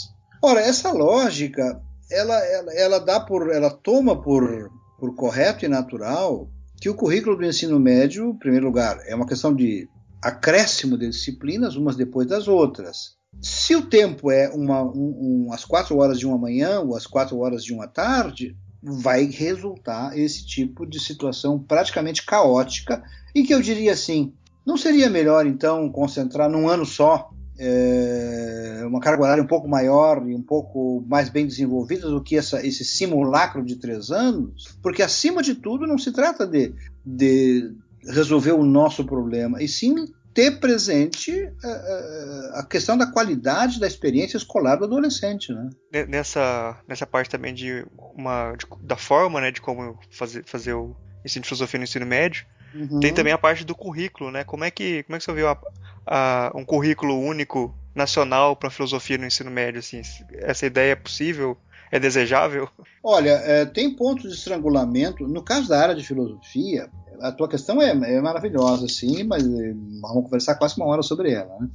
[0.42, 6.48] Ora, essa lógica, ela, ela, ela dá por, ela toma por, por correto e natural
[6.80, 9.86] que o currículo do ensino médio, em primeiro lugar, é uma questão de
[10.22, 13.16] acréscimo de disciplinas, umas depois das outras.
[13.42, 17.06] Se o tempo é uma, um, um, as quatro horas de uma manhã ou as
[17.06, 23.02] quatro horas de uma tarde, vai resultar esse tipo de situação praticamente caótica
[23.34, 24.32] e que eu diria assim,
[24.64, 30.28] não seria melhor então concentrar num ano só é, uma carga horária um pouco maior
[30.28, 34.76] e um pouco mais bem desenvolvida do que essa, esse simulacro de três anos?
[34.82, 37.72] Porque acima de tudo não se trata de, de
[38.06, 39.94] resolver o nosso problema, e sim
[40.34, 41.30] ter presente
[41.62, 45.70] a, é, é, a, questão da qualidade da experiência escolar do adolescente, né?
[46.08, 50.96] Nessa, nessa parte também de uma de, da forma, né, de como fazer, fazer o
[51.24, 52.44] ensino de filosofia no ensino médio,
[52.74, 52.98] uhum.
[52.98, 54.42] tem também a parte do currículo, né?
[54.42, 55.56] Como é que como é que você viu a,
[56.04, 59.78] a, um currículo único nacional para filosofia no ensino médio?
[59.78, 61.56] Assim, essa ideia é possível?
[61.92, 62.68] É desejável?
[63.04, 65.28] Olha, é, tem pontos de estrangulamento.
[65.28, 66.90] No caso da área de filosofia,
[67.20, 71.32] a tua questão é, é, maravilhosa, sim, mas eh, vamos conversar quase uma hora sobre
[71.32, 71.56] ela.
[71.60, 71.68] Né?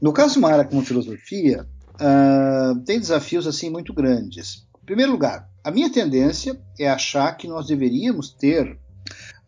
[0.00, 4.66] No caso de uma área como filosofia, uh, tem desafios assim muito grandes.
[4.82, 8.78] Em primeiro lugar, a minha tendência é achar que nós deveríamos ter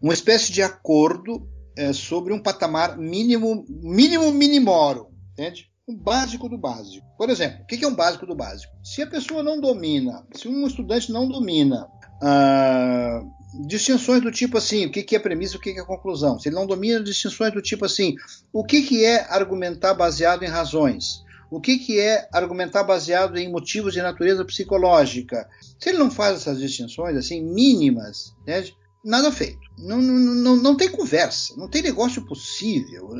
[0.00, 5.70] uma espécie de acordo é, sobre um patamar mínimo, mínimo minimorum, entende?
[5.88, 7.04] Um básico do básico.
[7.18, 8.72] Por exemplo, o que é um básico do básico?
[8.82, 11.88] Se a pessoa não domina, se um estudante não domina
[12.22, 13.30] uh,
[13.66, 16.38] distinções do tipo assim, o que, que é premissa, o que, que é conclusão.
[16.38, 18.16] Se ele não domina distinções do tipo assim,
[18.52, 23.50] o que, que é argumentar baseado em razões, o que, que é argumentar baseado em
[23.50, 25.48] motivos de natureza psicológica.
[25.78, 28.64] Se ele não faz essas distinções assim mínimas, né,
[29.04, 29.60] nada feito.
[29.78, 33.10] Não, não, não, não tem conversa, não tem negócio possível,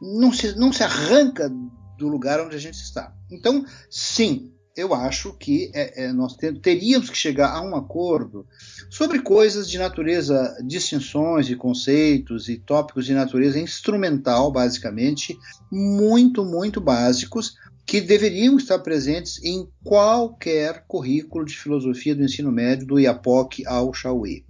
[0.00, 1.50] não se, não se arranca
[1.98, 3.12] do lugar onde a gente está.
[3.30, 8.46] Então, sim, eu acho que é, é, nós teríamos que chegar a um acordo
[8.88, 15.38] sobre coisas de natureza, distinções e conceitos e tópicos de natureza instrumental, basicamente,
[15.70, 17.54] muito, muito básicos,
[17.84, 23.92] que deveriam estar presentes em qualquer currículo de filosofia do ensino médio, do IAPOC ao
[23.92, 24.44] Chauí.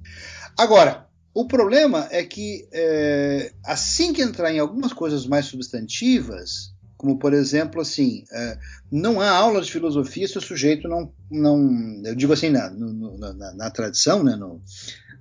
[0.57, 6.72] Agora, o problema é que é, assim que entrar em algumas coisas mais substantivas,
[7.03, 8.57] como por exemplo assim, é,
[8.91, 13.19] não há aula de filosofia se o sujeito não, não eu digo assim na, no,
[13.19, 14.63] na, na tradição, né, no,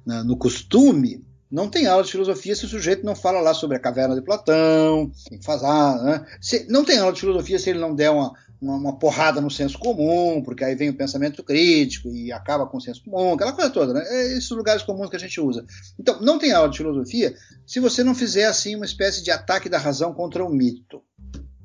[0.06, 3.76] na, no costume, não tem aula de filosofia se o sujeito não fala lá sobre
[3.76, 5.12] a caverna de Platão,
[5.44, 6.26] faz, ah, né?
[6.40, 9.50] se, não tem aula de filosofia se ele não der uma, uma, uma, porrada no
[9.50, 13.54] senso comum, porque aí vem o pensamento crítico e acaba com o senso comum, aquela
[13.54, 14.04] coisa toda, né?
[14.08, 15.66] É esses lugares comuns que a gente usa.
[16.00, 19.68] Então, não tem aula de filosofia se você não fizer assim uma espécie de ataque
[19.68, 21.02] da razão contra o mito.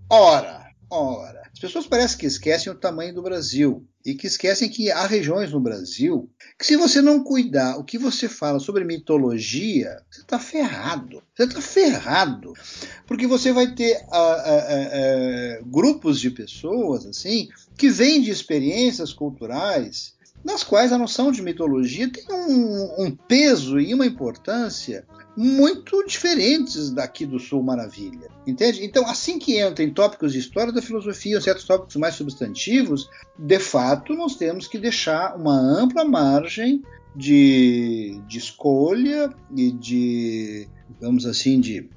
[0.09, 4.88] Ora, ora, as pessoas parecem que esquecem o tamanho do Brasil e que esquecem que
[4.88, 10.01] há regiões no Brasil que, se você não cuidar o que você fala sobre mitologia,
[10.09, 11.21] você está ferrado.
[11.35, 12.53] Você está ferrado.
[13.05, 19.12] Porque você vai ter uh, uh, uh, grupos de pessoas assim que vêm de experiências
[19.12, 25.05] culturais nas quais a noção de mitologia tem um, um peso e uma importância
[25.37, 28.83] muito diferentes daqui do Sul Maravilha, entende?
[28.85, 33.59] Então, assim que entra em tópicos de história da filosofia, certos tópicos mais substantivos, de
[33.59, 36.83] fato, nós temos que deixar uma ampla margem
[37.14, 41.88] de, de escolha e de, digamos assim, de,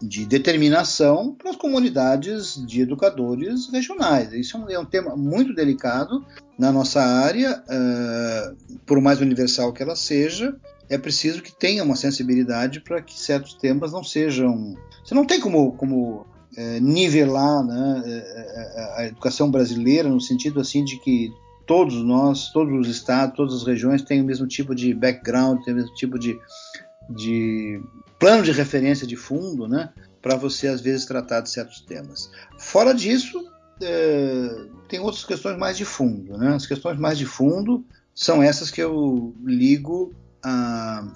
[0.00, 4.32] de determinação para as comunidades de educadores regionais.
[4.32, 6.24] Isso é um, é um tema muito delicado
[6.58, 10.54] na nossa área, uh, por mais universal que ela seja,
[10.88, 14.74] é preciso que tenha uma sensibilidade para que certos temas não sejam.
[15.04, 20.82] Você não tem como, como é, nivelar né, é, a educação brasileira no sentido assim
[20.82, 21.30] de que
[21.66, 25.74] todos nós, todos os estados, todas as regiões têm o mesmo tipo de background, têm
[25.74, 26.38] o mesmo tipo de,
[27.10, 27.80] de
[28.18, 32.30] plano de referência de fundo, né, para você às vezes tratar de certos temas.
[32.58, 33.46] Fora disso,
[33.80, 36.54] é, tem outras questões mais de fundo, né?
[36.54, 40.12] As questões mais de fundo são essas que eu ligo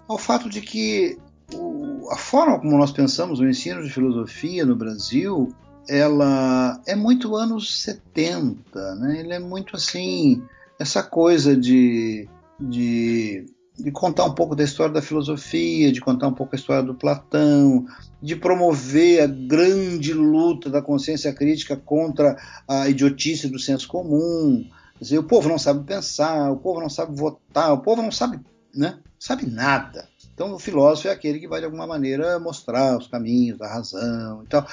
[0.08, 1.18] ao fato de que
[1.54, 5.54] o, a forma como nós pensamos o ensino de filosofia no Brasil
[5.88, 9.20] ela é muito anos 70, né?
[9.20, 10.42] Ele é muito assim,
[10.78, 12.28] essa coisa de,
[12.60, 13.46] de,
[13.78, 16.94] de, contar um pouco da história da filosofia, de contar um pouco a história do
[16.94, 17.86] Platão,
[18.20, 24.64] de promover a grande luta da consciência crítica contra a idiotice do senso comum.
[25.00, 28.40] Dizer, o povo não sabe pensar, o povo não sabe votar, o povo não sabe
[28.74, 28.98] né?
[29.18, 30.08] Sabe nada.
[30.34, 34.42] Então o filósofo é aquele que vai de alguma maneira mostrar os caminhos da razão
[34.42, 34.66] e tal.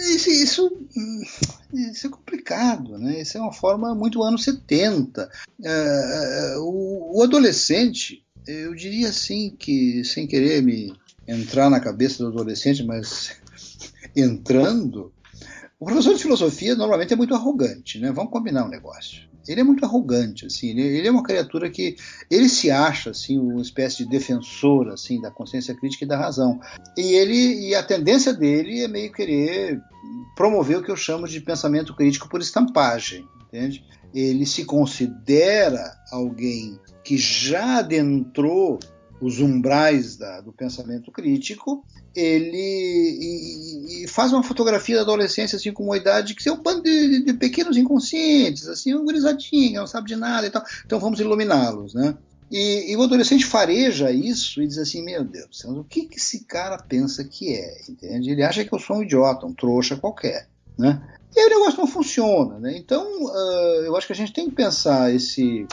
[0.00, 0.86] Isso, isso,
[1.72, 3.20] isso, é complicado, né?
[3.20, 5.30] Isso é uma forma muito anos 70.
[5.64, 10.92] É, o, o, adolescente, eu diria assim que, sem querer me
[11.26, 13.36] entrar na cabeça do adolescente, mas
[14.16, 15.12] entrando,
[15.78, 18.10] o professor de filosofia normalmente é muito arrogante, né?
[18.12, 21.96] Vamos combinar um negócio ele é muito arrogante, assim, ele, ele, é uma criatura que
[22.30, 26.60] ele se acha assim uma espécie de defensor assim da consciência crítica e da razão.
[26.96, 29.80] E ele e a tendência dele é meio querer
[30.36, 33.84] promover o que eu chamo de pensamento crítico por estampagem, entende?
[34.14, 38.78] Ele se considera alguém que já adentrou
[39.20, 45.72] os umbrais da, do pensamento crítico, ele e, e faz uma fotografia da adolescência assim
[45.72, 49.86] com uma idade que é um bando de, de pequenos inconscientes, assim, um gurizadinho, não
[49.86, 50.64] sabe de nada e tal.
[50.84, 52.16] Então vamos iluminá-los, né?
[52.50, 56.44] E, e, o adolescente fareja isso e diz assim: Meu Deus, o que, que esse
[56.44, 57.80] cara pensa que é?
[57.88, 58.30] Entende?
[58.30, 60.48] Ele acha que eu sou um idiota, um trouxa qualquer.
[60.76, 61.00] Né?
[61.36, 62.58] E aí o negócio não funciona.
[62.58, 62.76] Né?
[62.76, 65.64] Então, uh, eu acho que a gente tem que pensar esse,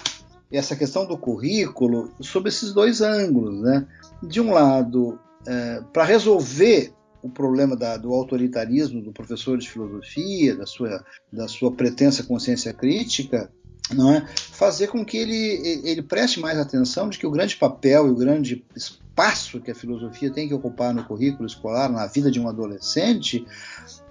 [0.51, 3.61] essa questão do currículo sob esses dois ângulos.
[3.61, 3.85] Né?
[4.23, 10.55] De um lado, é, para resolver o problema da, do autoritarismo do professor de filosofia,
[10.55, 13.51] da sua, da sua pretensa consciência crítica,
[13.93, 14.25] não é?
[14.35, 18.15] fazer com que ele, ele preste mais atenção de que o grande papel e o
[18.15, 22.47] grande espaço que a filosofia tem que ocupar no currículo escolar, na vida de um
[22.47, 23.45] adolescente,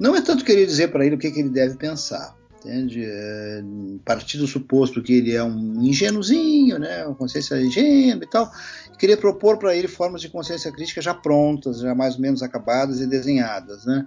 [0.00, 3.04] não é tanto querer dizer para ele o que, que ele deve pensar, entende?
[3.04, 3.62] É,
[4.04, 8.50] partir do suposto que ele é um ingênuozinho, né, uma consciência ingênua e tal,
[8.92, 12.42] e queria propor para ele formas de consciência crítica já prontas, já mais ou menos
[12.42, 14.06] acabadas e desenhadas, né.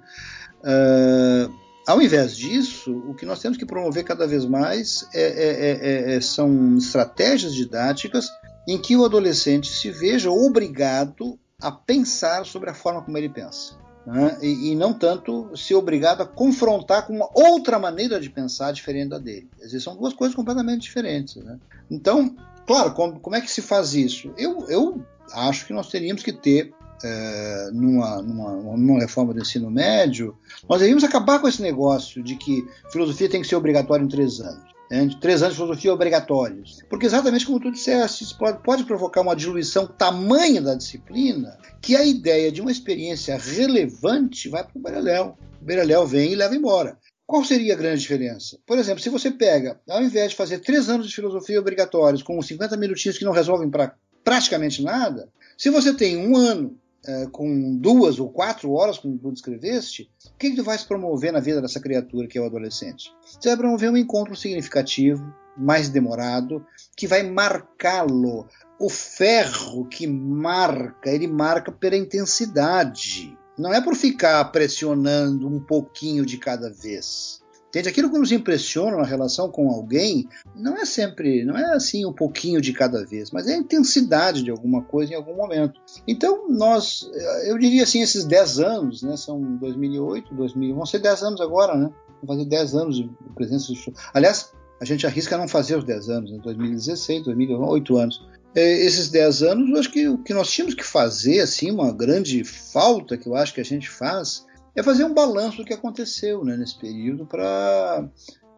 [0.60, 1.54] Uh,
[1.88, 6.16] ao invés disso, o que nós temos que promover cada vez mais é, é, é,
[6.16, 8.30] é são estratégias didáticas
[8.68, 13.76] em que o adolescente se veja obrigado a pensar sobre a forma como ele pensa.
[14.12, 14.38] Né?
[14.42, 19.10] e, e, não tanto ser obrigado a confrontar com uma outra maneira de pensar diferente
[19.10, 19.48] da dele.
[19.58, 21.36] Quer são duas coisas completamente diferentes.
[21.36, 21.60] Né?
[21.92, 24.34] Então, claro, como, como, é que se faz isso?
[24.36, 25.02] Eu, eu
[25.34, 30.36] acho que nós teríamos que ter é, numa, numa, numa, reforma do ensino médio,
[30.68, 34.40] nós deveríamos acabar com esse negócio de que filosofia tem que ser obrigatória em três
[34.40, 34.79] anos.
[34.90, 35.10] Né?
[35.22, 36.80] Três anos de filosofia obrigatórios.
[36.90, 41.96] Porque exatamente como tu disseste, isso pode, pode provocar uma diluição tamanha da disciplina que
[41.96, 45.38] a ideia de uma experiência relevante vai para o Beleléu.
[45.62, 46.98] O Beleléu vem e leva embora.
[47.26, 48.58] Qual seria a grande diferença?
[48.66, 52.42] Por exemplo, se você pega, ao invés de fazer três anos de filosofia obrigatórios com
[52.42, 56.76] 50 minutinhos que não resolvem pra, praticamente nada, se você tem um ano
[57.06, 61.32] é, com duas ou quatro horas, como tu descreveste, o que, que tu vais promover
[61.32, 63.14] na vida dessa criatura que é o adolescente?
[63.26, 68.48] Você vai promover um encontro significativo, mais demorado, que vai marcá-lo.
[68.80, 73.38] O ferro que marca, ele marca pela intensidade.
[73.58, 77.39] Não é por ficar pressionando um pouquinho de cada vez.
[77.70, 77.88] Entende?
[77.88, 82.12] Aquilo que nos impressiona na relação com alguém não é sempre, não é assim um
[82.12, 85.80] pouquinho de cada vez, mas é a intensidade de alguma coisa em algum momento.
[86.08, 87.10] Então, nós,
[87.46, 91.76] eu diria assim, esses 10 anos, né, são 2008, 2000, vão ser 10 anos agora,
[91.76, 91.92] né?
[92.24, 94.52] Vão fazer 10 anos de presença de Aliás,
[94.82, 96.40] a gente arrisca não fazer os 10 anos, né?
[96.42, 98.28] 2016, 2008 anos.
[98.56, 101.92] É, esses 10 anos, eu acho que o que nós tínhamos que fazer, assim, uma
[101.92, 105.74] grande falta que eu acho que a gente faz, é fazer um balanço do que
[105.74, 108.08] aconteceu né, nesse período para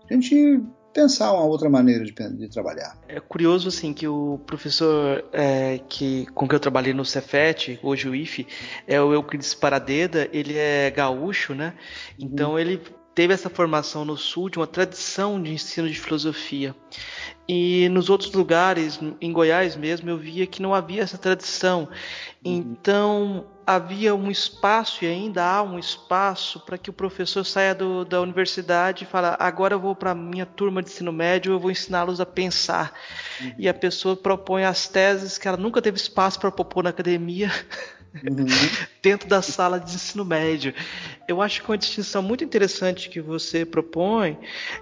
[0.10, 0.62] a gente
[0.94, 2.98] pensar uma outra maneira de, de, trabalhar.
[3.08, 8.10] É curioso assim que o professor é, que com que eu trabalhei no Cefet, hoje
[8.10, 8.48] o IFE,
[8.86, 11.74] é o Euclides Paradeda, ele é gaúcho, né?
[12.20, 12.60] Então uhum.
[12.60, 12.82] ele
[13.14, 16.76] teve essa formação no sul de uma tradição de ensino de filosofia.
[17.48, 21.90] E nos outros lugares, em Goiás mesmo, eu via que não havia essa tradição.
[22.46, 22.54] Uhum.
[22.54, 28.06] Então havia um espaço e ainda há um espaço para que o professor saia do,
[28.06, 31.60] da universidade e fale: agora eu vou para a minha turma de ensino médio, eu
[31.60, 32.94] vou ensiná-los a pensar.
[33.42, 33.56] Uhum.
[33.58, 37.52] E a pessoa propõe as teses que ela nunca teve espaço para propor na academia.
[38.14, 38.46] Uhum.
[39.02, 40.74] dentro da sala de ensino médio.
[41.28, 44.38] Eu acho que uma distinção muito interessante que você propõe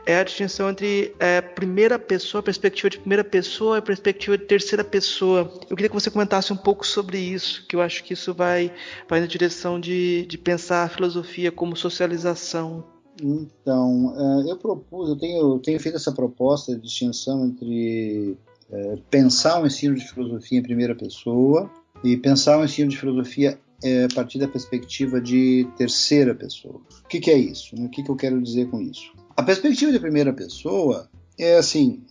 [0.06, 4.84] é a distinção entre é, primeira pessoa, perspectiva de primeira pessoa e perspectiva de terceira
[4.84, 5.52] pessoa.
[5.70, 8.74] Eu queria que você comentasse um pouco sobre isso, que eu acho que isso vai,
[9.08, 12.84] vai na direção de, de pensar a filosofia como socialização.
[13.22, 18.38] Então, é, eu propus, eu tenho, eu tenho feito essa proposta de distinção entre
[18.72, 21.70] é, pensar o ensino de filosofia em primeira pessoa
[22.04, 26.82] e pensar o ensino de filosofia é, a partir da perspectiva de terceira pessoa.
[27.04, 27.76] O que, que é isso?
[27.76, 29.14] O que, que eu quero dizer com isso?
[29.36, 32.04] A perspectiva de primeira pessoa é assim: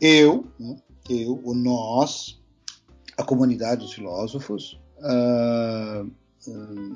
[0.00, 0.76] eu, né,
[1.08, 2.40] eu, o nós,
[3.16, 6.10] a comunidade dos filósofos, uh,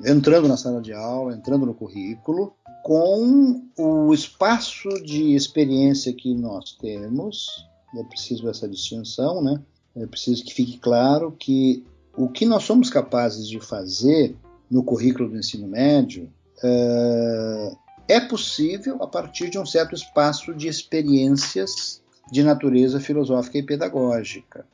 [0.05, 6.77] entrando na sala de aula, entrando no currículo, com o espaço de experiência que nós
[6.79, 7.47] temos.
[7.97, 9.61] É preciso essa distinção, né?
[9.95, 11.83] É preciso que fique claro que
[12.15, 14.35] o que nós somos capazes de fazer
[14.69, 16.31] no currículo do ensino médio
[16.63, 17.75] é,
[18.07, 24.65] é possível a partir de um certo espaço de experiências de natureza filosófica e pedagógica.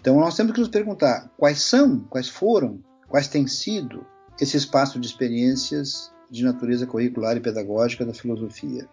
[0.00, 4.04] Então nós temos que nos perguntar quais são, quais foram, quais têm sido
[4.40, 8.88] esse espaço de experiências de natureza curricular e pedagógica da filosofia.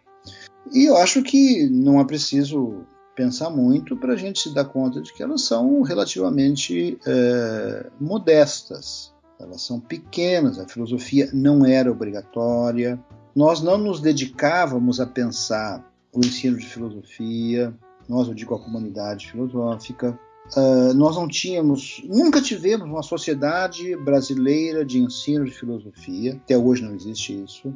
[0.73, 5.01] E eu acho que não é preciso pensar muito para a gente se dar conta
[5.01, 9.13] de que elas são relativamente é, modestas.
[9.39, 12.99] Elas são pequenas, a filosofia não era obrigatória.
[13.35, 17.73] Nós não nos dedicávamos a pensar o ensino de filosofia,
[18.07, 20.17] nós, eu digo a comunidade filosófica.
[20.55, 26.83] Uh, nós não tínhamos, nunca tivemos uma sociedade brasileira de ensino de filosofia, até hoje
[26.83, 27.73] não existe isso.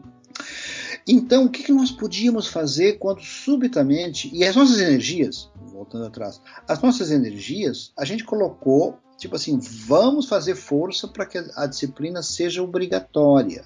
[1.12, 6.40] Então, o que, que nós podíamos fazer quando subitamente, e as nossas energias, voltando atrás,
[6.68, 12.22] as nossas energias, a gente colocou, tipo assim, vamos fazer força para que a disciplina
[12.22, 13.66] seja obrigatória.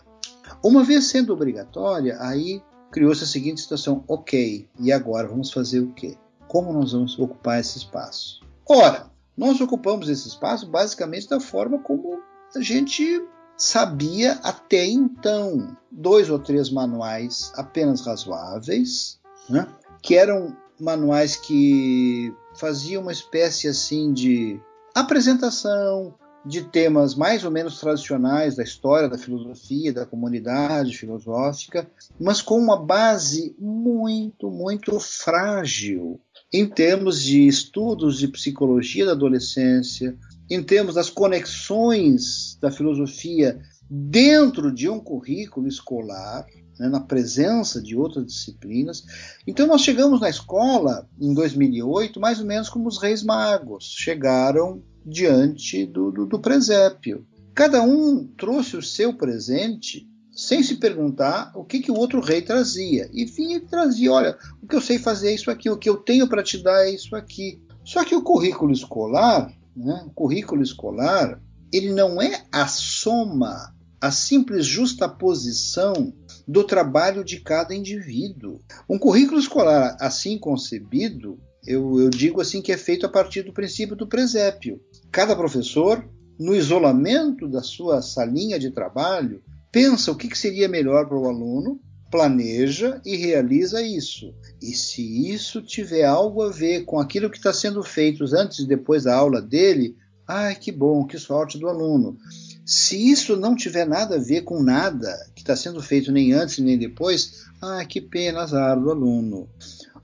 [0.63, 5.91] Uma vez sendo obrigatória, aí criou-se a seguinte situação: ok, e agora vamos fazer o
[5.91, 6.15] quê?
[6.47, 8.39] Como nós vamos ocupar esse espaço?
[8.65, 12.22] Ora, nós ocupamos esse espaço basicamente da forma como
[12.55, 13.22] a gente
[13.58, 19.68] sabia até então dois ou três manuais apenas razoáveis, né?
[20.01, 24.60] que eram manuais que faziam uma espécie assim de
[24.93, 31.89] apresentação de temas mais ou menos tradicionais da história da filosofia, da comunidade filosófica,
[32.20, 36.20] mas com uma base muito, muito frágil
[36.51, 40.18] em termos de estudos de psicologia da adolescência,
[40.49, 46.45] em termos das conexões da filosofia dentro de um currículo escolar,
[46.79, 49.03] né, na presença de outras disciplinas.
[49.45, 54.81] Então nós chegamos na escola em 2008 mais ou menos como os reis magos chegaram
[55.05, 57.25] diante do, do, do presépio.
[57.53, 62.41] Cada um trouxe o seu presente sem se perguntar o que, que o outro rei
[62.41, 63.09] trazia.
[63.13, 65.87] E vinha e trazia, olha, o que eu sei fazer é isso aqui, o que
[65.87, 67.61] eu tenho para te dar é isso aqui.
[67.85, 74.11] Só que o currículo escolar, né, o currículo escolar, ele não é a soma, a
[74.11, 76.13] simples justaposição
[76.47, 78.59] do trabalho de cada indivíduo.
[78.89, 83.53] Um currículo escolar assim concebido, eu, eu digo assim que é feito a partir do
[83.53, 84.80] princípio do presépio.
[85.11, 86.07] Cada professor,
[86.38, 91.80] no isolamento da sua salinha de trabalho, pensa o que seria melhor para o aluno,
[92.14, 94.36] planeja e realiza isso.
[94.61, 98.68] E se isso tiver algo a ver com aquilo que está sendo feito antes e
[98.68, 99.97] depois da aula dele,
[100.28, 102.16] ai que bom, que sorte do aluno.
[102.64, 106.59] Se isso não tiver nada a ver com nada que está sendo feito nem antes
[106.59, 109.49] nem depois, ah, que pena, azar do aluno.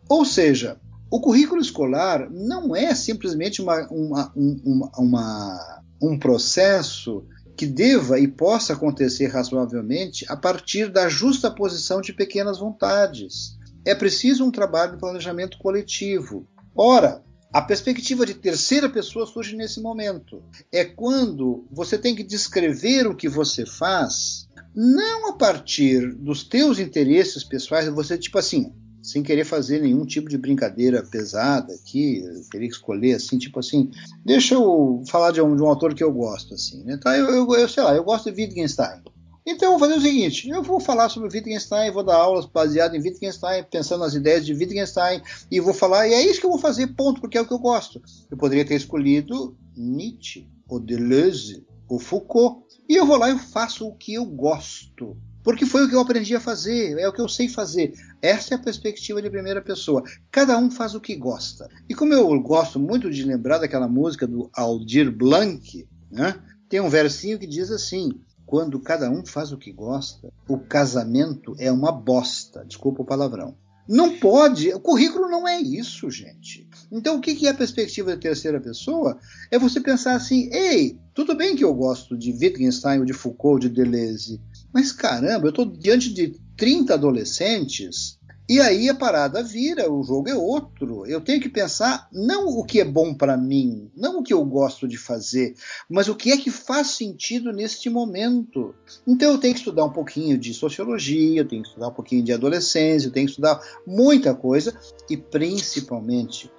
[0.09, 0.77] Ou seja,
[1.11, 7.23] o currículo escolar não é simplesmente uma, uma, uma, uma, um processo
[7.59, 13.57] que deva e possa acontecer razoavelmente a partir da justa posição de pequenas vontades.
[13.83, 16.47] É preciso um trabalho de planejamento coletivo.
[16.73, 20.41] Ora, a perspectiva de terceira pessoa surge nesse momento.
[20.71, 26.79] É quando você tem que descrever o que você faz, não a partir dos teus
[26.79, 28.73] interesses pessoais, você tipo assim,
[29.09, 33.89] sem querer fazer nenhum tipo de brincadeira pesada aqui, eu queria escolher assim, tipo assim,
[34.23, 36.95] deixa eu falar de um, de um autor que eu gosto, assim, né?
[36.97, 39.01] Tá, eu, eu, eu sei lá, eu gosto de Wittgenstein.
[39.47, 42.95] Então eu vou fazer o seguinte: eu vou falar sobre Wittgenstein, vou dar aulas baseadas
[42.95, 46.51] em Wittgenstein, pensando nas ideias de Wittgenstein, e vou falar, e é isso que eu
[46.51, 47.99] vou fazer, ponto, porque é o que eu gosto.
[48.29, 53.87] Eu poderia ter escolhido Nietzsche, ou Deleuze, ou Foucault, e eu vou lá e faço
[53.87, 55.17] o que eu gosto.
[55.49, 57.91] Porque foi o que eu aprendi a fazer, é o que eu sei fazer.
[58.21, 60.03] Essa é a perspectiva de primeira pessoa.
[60.29, 61.67] Cada um faz o que gosta.
[61.89, 66.39] E como eu gosto muito de lembrar daquela música do Aldir Blanc, né,
[66.69, 68.11] tem um versinho que diz assim:
[68.45, 72.63] quando cada um faz o que gosta, o casamento é uma bosta.
[72.63, 73.57] Desculpa o palavrão.
[73.89, 76.69] Não pode, o currículo não é isso, gente.
[76.91, 79.17] Então, o que é a perspectiva da terceira pessoa?
[79.49, 83.67] É você pensar assim: ei, tudo bem que eu gosto de Wittgenstein, ou de Foucault,
[83.67, 84.39] de Deleuze,
[84.73, 90.27] mas caramba, eu estou diante de 30 adolescentes e aí a parada vira, o jogo
[90.27, 91.05] é outro.
[91.05, 94.43] Eu tenho que pensar não o que é bom para mim, não o que eu
[94.43, 95.53] gosto de fazer,
[95.87, 98.73] mas o que é que faz sentido neste momento.
[99.05, 102.23] Então eu tenho que estudar um pouquinho de sociologia, eu tenho que estudar um pouquinho
[102.23, 104.73] de adolescência, eu tenho que estudar muita coisa
[105.07, 106.51] e principalmente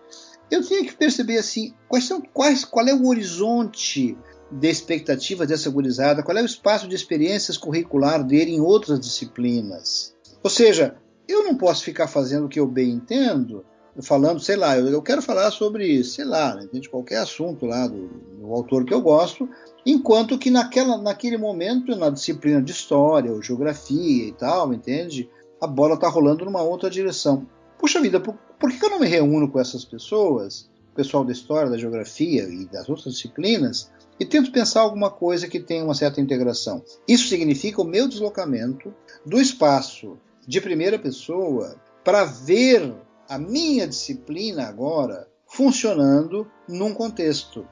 [0.48, 4.16] eu tenho que perceber assim, quais são quais, qual é o horizonte
[4.50, 10.14] de expectativas dessa gurizada, qual é o espaço de experiências curricular dele em outras disciplinas.
[10.42, 10.96] Ou seja,
[11.28, 13.64] eu não posso ficar fazendo o que eu bem entendo,
[14.02, 18.08] falando, sei lá, eu, quero falar sobre, sei lá, né, de qualquer assunto lá do,
[18.08, 19.48] do, autor que eu gosto,
[19.84, 25.28] enquanto que naquela, naquele momento, na disciplina de história ou geografia e tal, entende?
[25.60, 27.46] A bola está rolando numa outra direção.
[27.78, 31.70] Puxa vida, por, por que eu não me reúno com essas pessoas, pessoal da história,
[31.70, 36.20] da geografia e das outras disciplinas, e tento pensar alguma coisa que tenha uma certa
[36.20, 36.84] integração?
[37.08, 42.94] Isso significa o meu deslocamento do espaço de primeira pessoa para ver
[43.28, 47.66] a minha disciplina agora funcionando num contexto.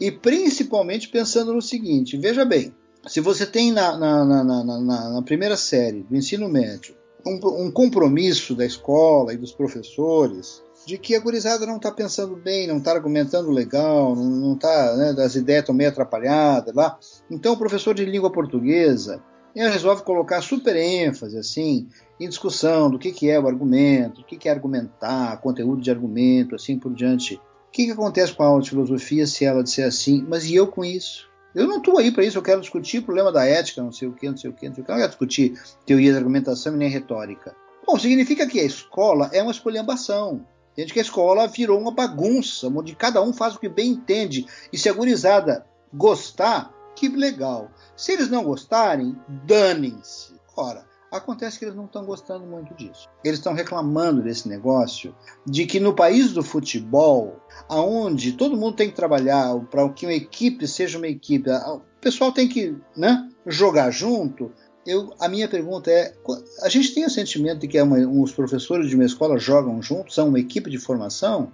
[0.00, 2.74] E principalmente pensando no seguinte: veja bem,
[3.06, 6.94] se você tem na, na, na, na primeira série do ensino médio
[7.26, 12.34] um, um, compromisso da escola e dos professores de que a gurizada não está pensando
[12.34, 16.98] bem, não está argumentando legal, não está, né, as ideias estão meio atrapalhadas lá.
[17.30, 19.22] Então o professor de língua portuguesa
[19.54, 24.38] resolve colocar super ênfase assim em discussão do que, que é o argumento, o que,
[24.38, 27.34] que é argumentar, conteúdo de argumento, assim por diante.
[27.34, 30.54] O que, que acontece com a aula de filosofia se ela disser assim, mas e
[30.54, 31.28] eu com isso?
[31.54, 34.08] Eu não estou aí para isso, eu quero discutir o problema da ética, não sei
[34.08, 34.90] o que, não sei o que, não sei o que.
[34.90, 37.54] Eu não quero discutir teoria da argumentação e nem retórica.
[37.86, 40.46] Bom, significa que a escola é uma escolhambação.
[40.78, 44.46] Entende que a escola virou uma bagunça, onde cada um faz o que bem entende.
[44.72, 47.68] E se a gurizada gostar, que legal.
[47.96, 50.34] Se eles não gostarem, danem-se.
[50.56, 53.08] Ora, acontece que eles não estão gostando muito disso.
[53.24, 55.12] Eles estão reclamando desse negócio
[55.44, 60.14] de que no país do futebol, aonde todo mundo tem que trabalhar para que uma
[60.14, 64.52] equipe seja uma equipe, o pessoal tem que né, jogar junto.
[64.88, 66.14] Eu, a minha pergunta é:
[66.62, 69.82] a gente tem o sentimento de que é uma, os professores de uma escola jogam
[69.82, 71.52] juntos, são uma equipe de formação?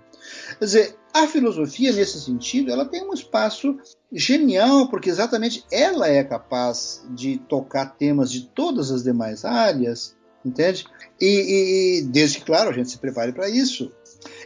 [0.58, 3.76] Quer dizer, A filosofia, nesse sentido, ela tem um espaço
[4.12, 10.84] genial, porque exatamente ela é capaz de tocar temas de todas as demais áreas, entende?
[11.20, 13.92] E, e desde que, claro, a gente se prepare para isso.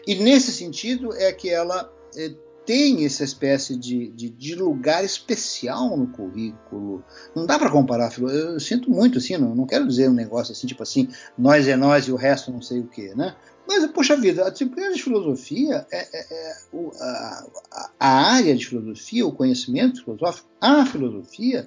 [0.07, 2.35] E nesse sentido é que ela é,
[2.69, 7.03] tem essa espécie de, de, de, lugar especial no currículo.
[7.35, 8.13] Não dá para comparar.
[8.19, 11.09] Eu sinto muito assim, não, não quero dizer um negócio assim, tipo assim,
[11.39, 13.35] nós é nós e o resto não sei o que, né?
[13.67, 16.53] Mas, poxa vida, a disciplina de filosofia, é, é, é
[17.01, 21.67] a, a, área de filosofia, o conhecimento filosófico, a filosofia,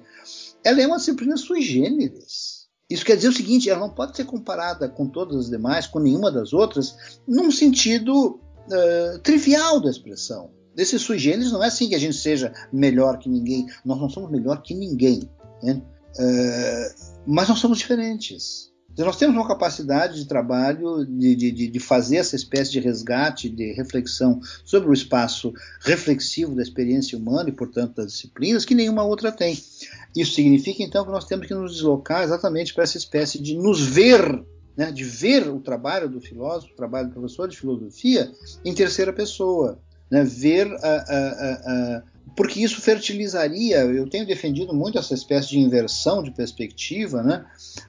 [0.62, 2.68] ela é uma disciplina sui generis.
[2.88, 5.98] Isso quer dizer o seguinte, ela não pode ser comparada com todas as demais, com
[5.98, 10.61] nenhuma das outras, num sentido uh, trivial da expressão.
[10.74, 14.08] Desse sui generis não é assim que a gente seja melhor que ninguém, nós não
[14.08, 15.28] somos melhor que ninguém,
[15.62, 15.82] né?
[16.18, 18.72] uh, mas nós somos diferentes.
[18.92, 23.48] Então, nós temos uma capacidade de trabalho de, de, de, fazer essa espécie de resgate,
[23.48, 29.02] de reflexão sobre o espaço reflexivo da experiência humana e, portanto, das disciplinas, que nenhuma
[29.02, 29.58] outra tem.
[30.14, 33.80] Isso significa, então, que nós temos que nos deslocar exatamente para essa espécie de nos
[33.80, 34.44] ver,
[34.76, 38.30] né, de ver o trabalho do filósofo, o trabalho do professor de filosofia,
[38.62, 39.80] em terceira pessoa.
[40.12, 42.02] Né, ver a, a, a
[42.36, 47.44] porque isso fertilizaria, eu tenho defendido muito essa espécie de inversão de perspectiva, né?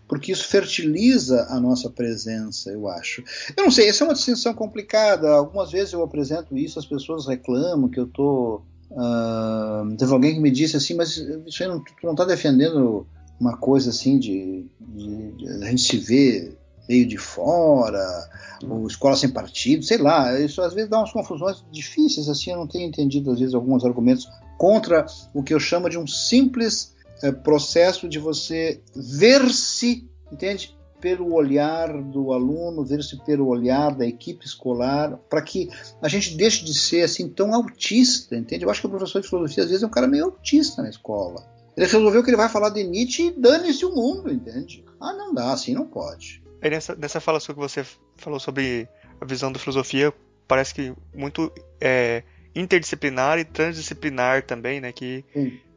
[0.08, 3.24] porque isso fertiliza a nossa presença, eu acho.
[3.56, 7.26] Eu não sei, essa é uma distinção complicada, algumas vezes eu apresento isso, as pessoas
[7.26, 8.66] reclamam que eu estou.
[8.92, 11.18] Uh, teve alguém que me disse assim, mas
[11.48, 11.70] isso aí
[12.04, 13.08] não está defendendo
[13.40, 16.58] uma coisa assim de, de, de a gente se ver
[16.88, 18.30] meio de fora,
[18.70, 20.40] ou escola sem partido, sei lá.
[20.40, 23.84] Isso às vezes dá umas confusões difíceis, assim, eu não tenho entendido às vezes alguns
[23.86, 24.28] argumentos
[24.58, 30.78] contra o que eu chamo de um simples é, processo de você ver-se, entende?
[31.00, 35.70] Pelo olhar do aluno, ver-se pelo olhar da equipe escolar, para que
[36.02, 38.64] a gente deixe de ser assim tão autista, entende?
[38.64, 40.90] Eu acho que o professor de filosofia às vezes é um cara meio autista na
[40.90, 41.46] escola.
[41.76, 44.86] Ele resolveu que ele vai falar de Nietzsche e dane-se o mundo, entende?
[45.00, 46.43] Ah, não dá, assim não pode.
[46.64, 47.86] Aí nessa, nessa fala sua que você
[48.16, 48.88] falou sobre
[49.20, 50.14] a visão da filosofia,
[50.48, 51.52] parece que muito
[51.82, 52.24] é,
[52.56, 54.94] interdisciplinar e transdisciplinar também, né?
[54.94, 55.26] Que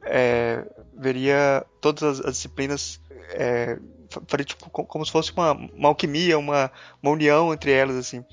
[0.05, 0.64] é,
[0.97, 3.76] veria todas as, as disciplinas é,
[4.28, 6.70] faria, tipo, como se fosse uma, uma alquimia, uma,
[7.03, 8.24] uma união entre elas, assim.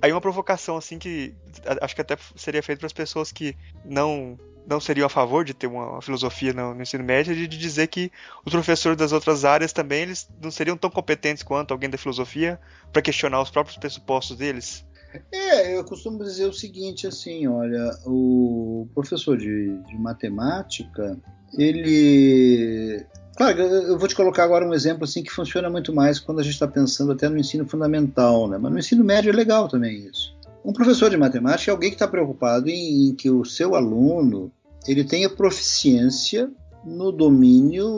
[0.00, 1.34] Aí uma provocação assim que
[1.80, 5.54] acho que até seria feita para as pessoas que não não seriam a favor de
[5.54, 8.10] ter uma filosofia no, no ensino médio de, de, dizer que
[8.44, 12.58] os professores das outras áreas também eles não seriam tão competentes quanto alguém da filosofia
[12.92, 14.84] para questionar os próprios pressupostos deles.
[15.32, 21.16] É, eu costumo dizer o seguinte, assim, olha, o professor de, de matemática,
[21.56, 23.06] ele
[23.36, 26.42] Claro, eu vou te colocar agora um exemplo assim que funciona muito mais quando a
[26.42, 28.56] gente está pensando até no ensino fundamental, né?
[28.56, 30.34] Mas no ensino médio é legal também isso.
[30.64, 34.50] Um professor de matemática é alguém que está preocupado em, em, que o seu aluno
[34.88, 36.50] ele tenha proficiência
[36.82, 37.92] no domínio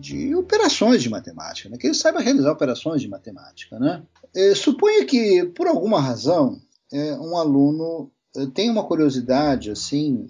[0.00, 1.76] de operações de matemática, né?
[1.76, 3.78] que ele saiba realizar operações de matemática.
[3.78, 4.02] Né?
[4.34, 6.58] É, suponha que, por alguma razão,
[6.90, 10.28] é, um aluno é, tem uma curiosidade assim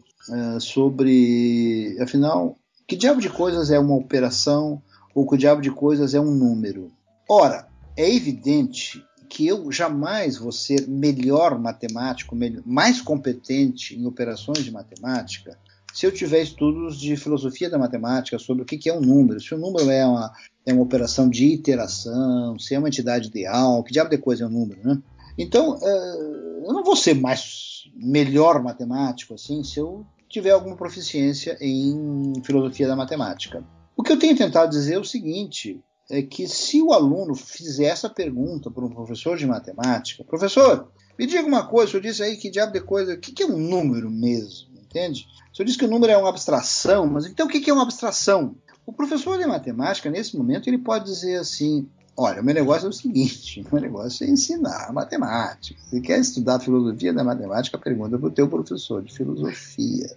[0.61, 2.57] sobre, afinal,
[2.87, 4.83] que diabo de coisas é uma operação
[5.15, 6.91] ou que diabo de coisas é um número.
[7.29, 14.71] Ora, é evidente que eu jamais vou ser melhor matemático, mais competente em operações de
[14.71, 15.59] matemática,
[15.93, 19.55] se eu tiver estudos de filosofia da matemática sobre o que é um número, se
[19.55, 20.33] o número é uma,
[20.65, 24.47] é uma operação de iteração, se é uma entidade ideal, que diabo de coisa é
[24.47, 24.99] um número, né?
[25.37, 31.57] Então, uh, eu não vou ser mais melhor matemático assim se eu tiver alguma proficiência
[31.61, 33.63] em filosofia da matemática.
[33.97, 35.81] O que eu tenho tentado dizer é o seguinte:
[36.11, 41.27] é que se o aluno fizer essa pergunta para um professor de matemática, professor, me
[41.27, 43.59] diga uma coisa, o senhor disse aí que diabo de coisa, o que é um
[43.59, 45.27] número mesmo, entende?
[45.53, 47.83] O senhor disse que o número é uma abstração, mas então o que é uma
[47.83, 48.57] abstração?
[48.85, 52.89] O professor de matemática, nesse momento, ele pode dizer assim, Olha, o meu negócio é
[52.91, 55.81] o seguinte: o meu negócio é ensinar matemática.
[55.89, 60.15] Se quer estudar filosofia da matemática, pergunta para o teu professor de filosofia.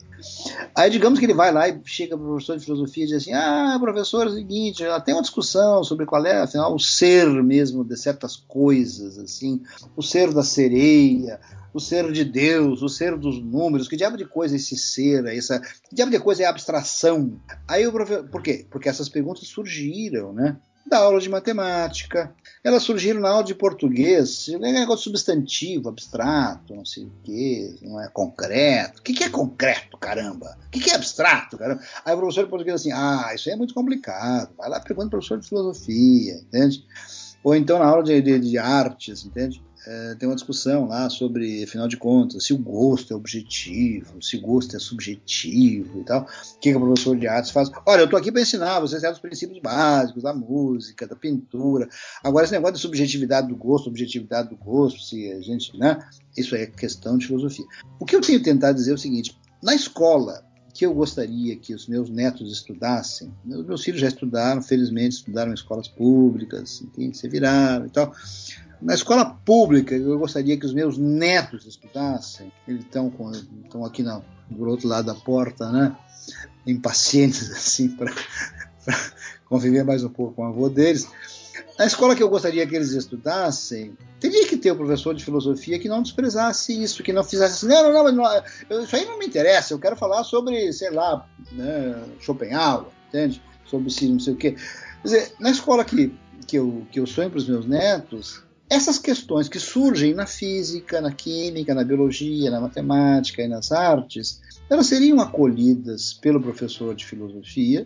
[0.76, 3.18] Aí, digamos que ele vai lá e chega para o professor de filosofia e diz
[3.18, 7.28] assim: Ah, professor, é o seguinte, tem uma discussão sobre qual é, afinal, o ser
[7.44, 9.62] mesmo de certas coisas, assim,
[9.96, 11.40] o ser da sereia,
[11.74, 15.26] o ser de Deus, o ser dos números, que diabo de coisa é esse ser,
[15.28, 17.40] essa, que diabo de coisa é abstração?
[17.68, 18.66] Aí o professor, por quê?
[18.70, 20.58] Porque essas perguntas surgiram, né?
[20.86, 22.34] Da aula de matemática.
[22.64, 28.02] Elas surgiram na aula de português, é negócio substantivo, abstrato, não sei o quê, não
[28.02, 29.00] é concreto.
[29.00, 30.58] O que, é concreto, caramba?
[30.68, 31.82] O que, é abstrato, caramba?
[32.04, 34.54] Aí o professor de português assim, ah, isso aí é muito complicado.
[34.58, 36.86] Vai lá pergunta o professor de filosofia, entende?
[37.44, 39.64] Ou então na aula de, de, de artes, entende?
[39.88, 44.38] É, tem uma discussão lá sobre, afinal de contas, se o gosto é objetivo, se
[44.38, 46.24] o gosto é subjetivo e tal.
[46.24, 47.70] O que, que o professor de artes faz?
[47.86, 51.88] Olha, eu estou aqui para ensinar vocês certos princípios básicos da música, da pintura.
[52.24, 56.00] Agora, esse negócio de subjetividade do gosto, objetividade do gosto, se a gente, né?
[56.36, 57.66] Isso é questão de filosofia.
[58.00, 60.44] O que eu tenho tentado dizer é o seguinte: na escola,
[60.76, 63.34] que eu gostaria que os meus netos estudassem.
[63.48, 68.14] Os meus filhos já estudaram, felizmente estudaram em escolas públicas, enfim, se viraram e tal.
[68.82, 72.52] Na escola pública, eu gostaria que os meus netos estudassem.
[72.68, 73.10] Eles estão,
[73.64, 75.96] estão aqui na, do outro lado da porta, né?
[76.68, 78.14] Impacientes, assim, para
[79.46, 81.08] conviver mais um pouco com o avô deles.
[81.80, 86.02] Na escola que eu gostaria que eles estudassem, teria ter professor de filosofia que não
[86.02, 89.80] desprezasse isso, que não fizesse assim, não, não, não, isso aí não me interessa, eu
[89.80, 93.40] quero falar sobre, sei lá, né, Schopenhauer, entende?
[93.66, 94.52] Sobre si, não sei o quê.
[94.52, 96.12] Quer dizer, na escola que,
[96.48, 101.00] que, eu, que eu sonho para os meus netos, essas questões que surgem na física,
[101.00, 107.06] na química, na biologia, na matemática e nas artes, elas seriam acolhidas pelo professor de
[107.06, 107.86] filosofia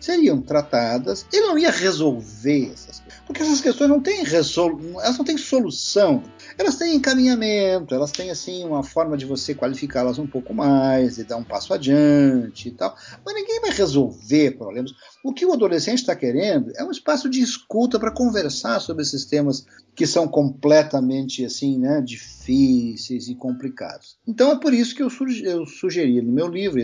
[0.00, 1.26] seriam tratadas.
[1.32, 4.78] Ele não ia resolver essas questões, porque essas questões não têm resol...
[5.00, 6.22] elas não têm solução.
[6.58, 11.24] Elas têm encaminhamento, elas têm assim uma forma de você qualificá-las um pouco mais e
[11.24, 12.96] dar um passo adiante e tal.
[13.24, 14.92] Mas ninguém vai resolver problemas.
[15.24, 19.24] O que o adolescente está querendo é um espaço de escuta para conversar sobre esses
[19.24, 19.64] temas
[19.94, 24.16] que são completamente assim, né, difíceis e complicados.
[24.26, 26.82] Então é por isso que eu, suge eu sugeri no meu livro,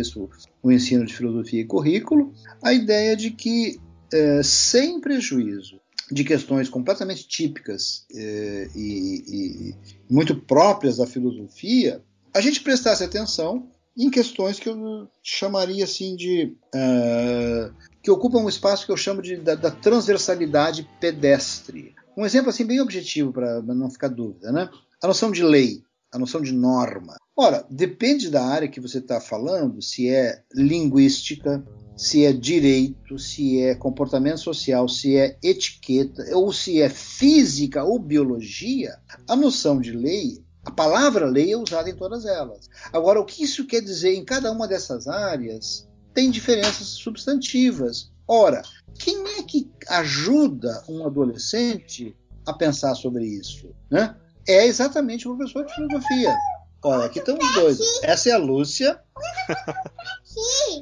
[0.63, 2.33] o ensino de filosofia e currículo,
[2.63, 3.81] a ideia de que
[4.13, 5.81] é, sem prejuízo
[6.11, 9.75] de questões completamente típicas é, e, e,
[10.09, 13.69] muito próprias da filosofia, a gente prestasse atenção
[13.99, 19.21] em questões que eu chamaria assim de uh, que ocupam um espaço que eu chamo
[19.21, 21.95] de da, da transversalidade pedestre.
[22.17, 24.71] Um exemplo assim bem objetivo para não ficar dúvida, né?
[25.03, 25.83] A noção de lei,
[26.13, 27.17] a noção de norma.
[27.37, 31.65] Ora, depende da área que você está falando, se é linguística,
[31.97, 37.99] se é direito, se é comportamento social, se é etiqueta, ou se é física ou
[37.99, 38.97] biologia,
[39.29, 42.69] a noção de lei, a palavra lei é usada em todas elas.
[42.93, 48.13] Agora, o que isso quer dizer em cada uma dessas áreas tem diferenças substantivas.
[48.27, 48.61] Ora,
[48.99, 52.15] quem é que ajuda um adolescente
[52.45, 53.75] a pensar sobre isso?
[53.91, 54.15] Né?
[54.47, 56.35] É exatamente o professor de filosofia.
[56.83, 57.79] Olha, aqui estão os dois.
[58.03, 59.01] Essa é a Lúcia.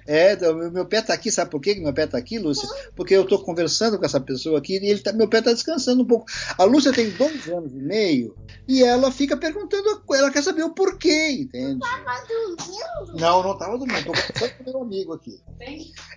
[0.06, 2.68] É, então, meu pé está aqui, sabe por quê que meu pé está aqui, Lúcia?
[2.94, 6.02] Porque eu estou conversando com essa pessoa aqui e ele tá, meu pé está descansando
[6.02, 6.26] um pouco.
[6.58, 8.36] A Lúcia tem dois anos e meio
[8.68, 11.80] e ela fica perguntando, ela quer saber o porquê, entende?
[11.80, 13.18] Tava dormindo?
[13.18, 15.40] Não, não estava dormindo, estou conversando com meu amigo aqui.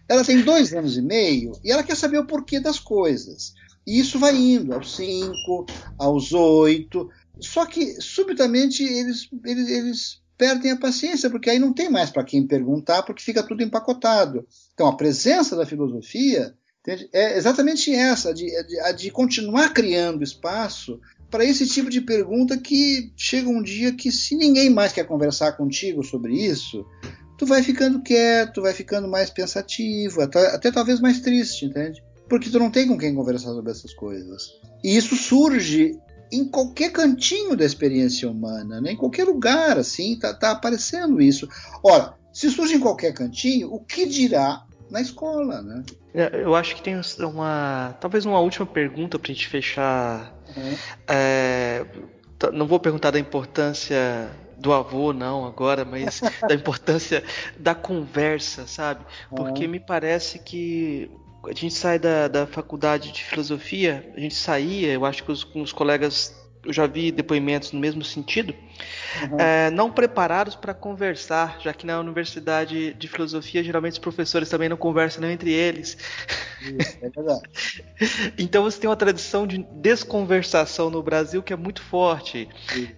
[0.08, 3.54] Ela tem dois anos e meio e ela quer saber o porquê das coisas.
[3.88, 5.66] E isso vai indo aos cinco,
[5.98, 7.10] aos oito.
[7.42, 12.24] Só que, subitamente, eles, eles, eles perdem a paciência, porque aí não tem mais para
[12.24, 14.48] quem perguntar, porque fica tudo empacotado.
[14.74, 17.10] Então, a presença da filosofia entende?
[17.12, 23.12] é exatamente essa, de, de, de continuar criando espaço para esse tipo de pergunta que
[23.16, 26.86] chega um dia que, se ninguém mais quer conversar contigo sobre isso,
[27.38, 32.04] tu vai ficando quieto, vai ficando mais pensativo, até, até talvez mais triste, entende?
[32.28, 34.50] Porque tu não tem com quem conversar sobre essas coisas.
[34.84, 35.98] E isso surge
[36.32, 38.92] em qualquer cantinho da experiência humana, né?
[38.92, 41.48] em qualquer lugar, assim, tá, tá aparecendo isso.
[41.84, 45.84] Ora, se surge em qualquer cantinho, o que dirá na escola, né?
[46.14, 50.34] É, eu acho que tem uma, talvez uma última pergunta para a gente fechar.
[50.56, 50.76] Uhum.
[51.08, 51.86] É,
[52.54, 57.24] não vou perguntar da importância do avô, não, agora, mas da importância
[57.58, 59.06] da conversa, sabe?
[59.30, 59.72] Porque uhum.
[59.72, 61.10] me parece que
[61.46, 65.48] a gente sai da, da faculdade de filosofia, a gente saía, eu acho que os,
[65.56, 66.36] os colegas,
[66.66, 68.54] eu já vi depoimentos no mesmo sentido,
[69.22, 69.40] uhum.
[69.40, 74.68] é, não preparados para conversar, já que na universidade de filosofia geralmente os professores também
[74.68, 75.98] não conversam nem entre eles.
[76.62, 77.50] Isso, é verdade.
[78.38, 82.50] então você tem uma tradição de desconversação no Brasil que é muito forte.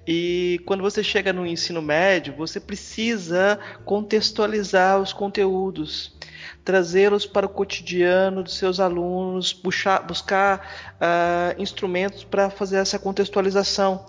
[0.07, 6.19] E quando você chega no ensino médio, você precisa contextualizar os conteúdos
[6.63, 14.05] trazê-los para o cotidiano dos seus alunos, buscar, buscar uh, instrumentos para fazer essa contextualização.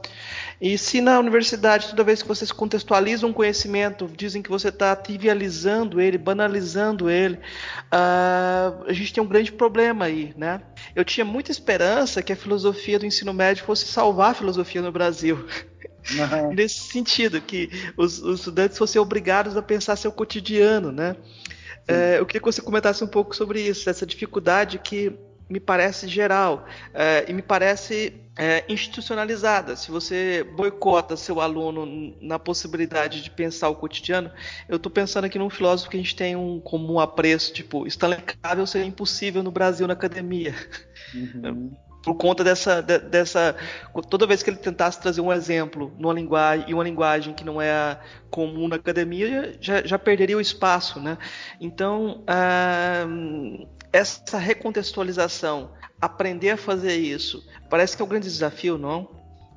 [0.61, 4.94] E se na universidade, toda vez que vocês contextualizam um conhecimento, dizem que você está
[4.94, 10.61] trivializando ele, banalizando ele, uh, a gente tem um grande problema aí, né?
[10.94, 14.92] Eu tinha muita esperança que a filosofia do ensino médio fosse salvar a filosofia no
[14.92, 15.44] Brasil.
[16.11, 16.53] Uhum.
[16.55, 21.16] Nesse sentido, que os, os, estudantes fossem obrigados a pensar seu cotidiano, né?
[21.87, 25.18] É, eu queria que você comentasse um pouco sobre isso, essa dificuldade que
[25.49, 29.76] me parece geral é, e me parece é, institucionalizada.
[29.76, 34.30] Se você boicota seu aluno na possibilidade de pensar o cotidiano,
[34.68, 38.22] eu estou pensando aqui num filósofo que a gente tem um comum apreço, tipo, Stanley
[38.22, 40.55] Cavell seria impossível no Brasil na academia.
[41.14, 41.76] Uhum.
[42.03, 43.55] Por conta dessa, dessa.
[44.11, 47.62] Toda vez que ele tentasse trazer um exemplo numa linguagem e uma linguagem que não
[47.62, 47.98] é
[48.30, 50.98] comum na academia, já, já perderia o espaço.
[50.98, 51.16] Né?
[51.61, 53.07] Então, ah,
[53.92, 59.09] essa recontextualização, aprender a fazer isso, parece que é um grande desafio, não?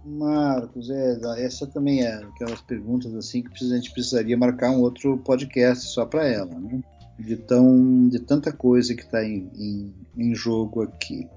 [0.06, 5.18] Marcos, é, essa também é aquelas perguntas assim que a gente precisaria marcar um outro
[5.18, 6.80] podcast só para ela, né?
[7.18, 11.28] De, tão, de tanta coisa que está em, em, em, jogo aqui.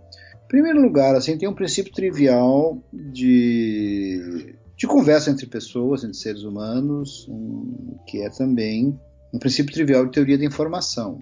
[0.48, 7.26] Primeiro lugar, assim, tem um princípio trivial de, de conversa entre pessoas, entre seres humanos,
[7.28, 8.98] um, que é também
[9.32, 11.20] um princípio trivial de teoria da informação.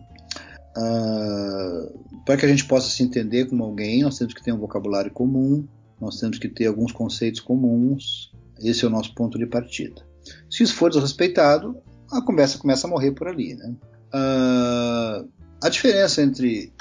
[0.76, 4.58] Uh, para que a gente possa se entender como alguém, nós temos que ter um
[4.58, 5.66] vocabulário comum,
[6.00, 8.32] nós temos que ter alguns conceitos comuns.
[8.62, 10.02] Esse é o nosso ponto de partida.
[10.50, 11.76] Se isso for desrespeitado,
[12.12, 13.54] a conversa começa a morrer por ali.
[13.54, 13.74] Né?
[14.14, 15.28] Uh,
[15.62, 16.72] a diferença entre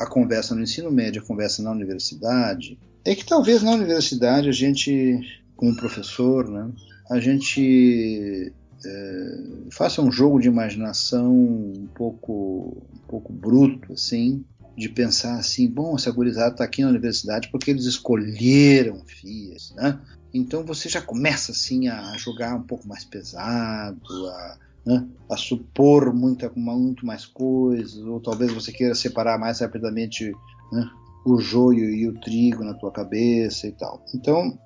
[0.00, 4.52] a conversa no ensino médio a conversa na universidade é que talvez na universidade a
[4.52, 5.20] gente,
[5.56, 6.70] como professor, né,
[7.10, 8.52] a gente
[8.84, 9.38] é,
[9.70, 14.44] faça um jogo de imaginação um pouco, um pouco bruto, assim,
[14.76, 20.00] de pensar assim, bom, essa gurizada está aqui na universidade porque eles escolheram FIAs, né?
[20.32, 26.14] Então você já começa assim a jogar um pouco mais pesado, a, né, a supor
[26.14, 30.32] muita, muito mais coisas, ou talvez você queira separar mais rapidamente
[30.72, 30.90] né,
[31.24, 34.04] o joio e o trigo na tua cabeça e tal.
[34.14, 34.58] Então,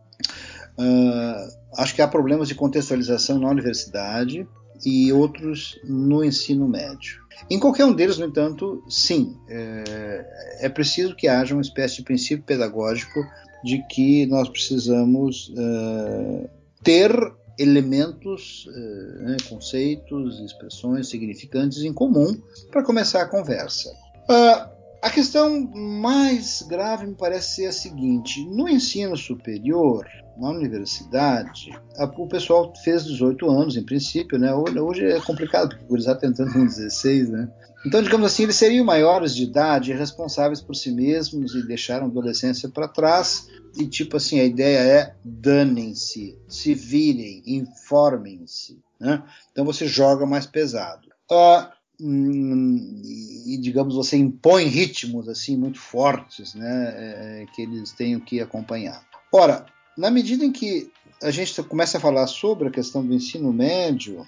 [0.77, 4.47] Uh, acho que há problemas de contextualização na universidade
[4.85, 7.23] e outros no ensino médio.
[7.49, 12.03] Em qualquer um deles, no entanto, sim, é, é preciso que haja uma espécie de
[12.03, 13.25] princípio pedagógico
[13.63, 16.49] de que nós precisamos uh,
[16.83, 17.11] ter
[17.59, 22.37] elementos, uh, né, conceitos, expressões significantes em comum
[22.71, 23.91] para começar a conversa.
[24.29, 24.74] Uh,
[25.05, 30.07] a questão mais grave me parece ser a seguinte: no ensino superior,
[30.39, 34.55] na universidade, a, o pessoal fez 18 anos, em princípio, né?
[34.55, 37.53] Hoje, é complicado, porque o gurizada está entrando com 16, né?
[37.85, 42.09] Então, digamos assim, eles seriam maiores de idade, responsáveis por si mesmos e deixaram a
[42.09, 43.47] adolescência para trás.
[43.77, 48.81] E, tipo assim, a ideia é danem-se, se virem, informem-se.
[48.99, 49.23] Né?
[49.53, 51.09] Então, você joga mais pesado.
[51.31, 51.69] Uh,
[52.07, 58.41] e digamos você impõe ritmos assim muito fortes né é, é, que eles tenham que
[58.41, 59.03] acompanhar.
[59.33, 59.65] Ora
[59.97, 60.91] na medida em que
[61.23, 64.27] a gente começa a falar sobre a questão do ensino médio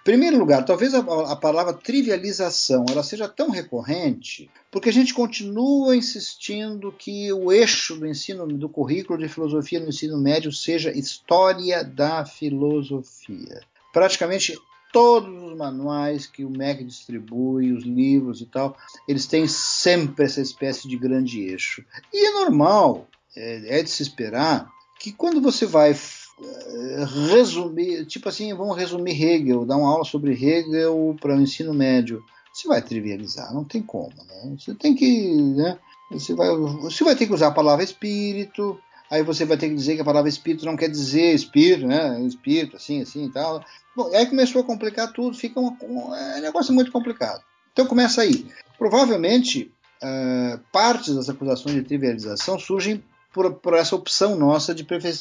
[0.00, 5.12] em primeiro lugar talvez a, a palavra trivialização ela seja tão recorrente porque a gente
[5.12, 10.92] continua insistindo que o eixo do ensino do currículo de filosofia no ensino médio seja
[10.92, 13.62] história da filosofia.
[13.92, 14.56] Praticamente
[14.92, 18.76] todos os manuais que o MEC distribui, os livros e tal,
[19.06, 21.84] eles têm sempre essa espécie de grande eixo.
[22.12, 24.68] E é normal, é, é de se esperar,
[24.98, 30.32] que quando você vai é, resumir, tipo assim, vamos resumir Hegel, dar uma aula sobre
[30.32, 32.22] Hegel para o ensino médio,
[32.52, 34.56] você vai trivializar, não tem como, né?
[34.58, 35.78] Você tem que, né?
[36.10, 38.78] Você vai, você vai ter que usar a palavra espírito,
[39.10, 42.20] aí você vai ter que dizer que a palavra espírito não quer dizer espírito, né?
[42.22, 43.64] Espírito, assim, assim e tal.
[43.96, 47.42] Bom, aí começou a complicar tudo, fica um, um, é um negócio muito complicado.
[47.72, 48.46] Então começa aí.
[48.78, 53.02] Provavelmente, uh, partes das acusações de trivialização surgem
[53.32, 55.14] por, por essa opção nossa de prefer,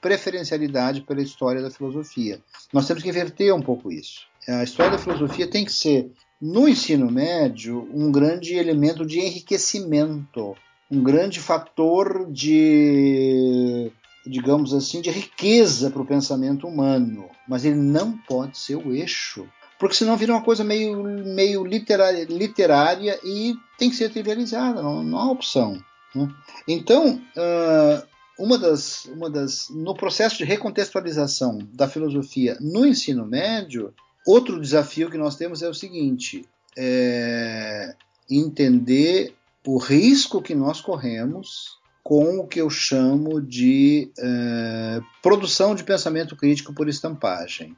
[0.00, 2.40] preferencialidade pela história da filosofia.
[2.72, 4.26] Nós temos que inverter um pouco isso.
[4.48, 6.10] A história da filosofia tem que ser,
[6.40, 10.56] no ensino médio, um grande elemento de enriquecimento,
[10.90, 13.92] um grande fator de
[14.26, 19.48] digamos assim, de riqueza para o pensamento humano, mas ele não pode ser o eixo,
[19.78, 25.02] porque senão vira uma coisa meio, meio literária, literária e tem que ser trivializada, não,
[25.02, 25.78] não há opção.
[26.14, 26.28] Né?
[26.66, 28.06] Então, uh,
[28.38, 33.94] uma das, uma das, no processo de recontextualização da filosofia no ensino médio,
[34.26, 36.44] outro desafio que nós temos é o seguinte:
[36.76, 37.94] é
[38.28, 39.34] entender
[39.66, 46.36] o risco que nós corremos com o que eu chamo de uh, produção de pensamento
[46.36, 47.76] crítico por estampagem.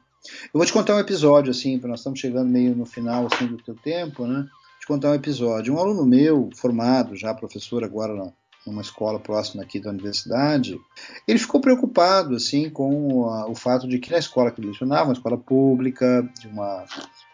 [0.53, 3.57] Eu vou te contar um episódio, assim, nós estamos chegando meio no final assim, do
[3.57, 4.45] teu tempo, né?
[4.79, 5.73] Te contar um episódio.
[5.73, 8.31] Um aluno meu, formado, já professor agora
[8.67, 10.79] numa escola próxima aqui da universidade,
[11.27, 15.05] ele ficou preocupado, assim, com a, o fato de que na escola que ele lecionava,
[15.05, 16.85] uma escola pública, de, uma,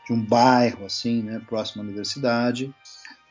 [0.08, 2.74] de um bairro, assim, né, próximo à universidade,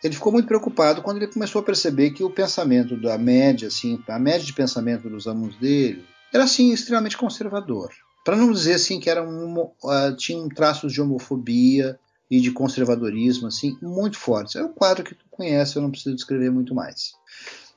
[0.05, 3.99] ele ficou muito preocupado quando ele começou a perceber que o pensamento da média, assim,
[4.07, 7.91] a média de pensamento dos alunos dele, era assim extremamente conservador.
[8.23, 11.99] Para não dizer assim que era um, uh, tinha traços de homofobia
[12.31, 14.57] e de conservadorismo assim muito fortes.
[14.57, 17.15] É um quadro que tu conhece, eu não preciso descrever muito mais.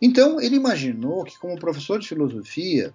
[0.02, 2.94] Então ele imaginou que como professor de filosofia,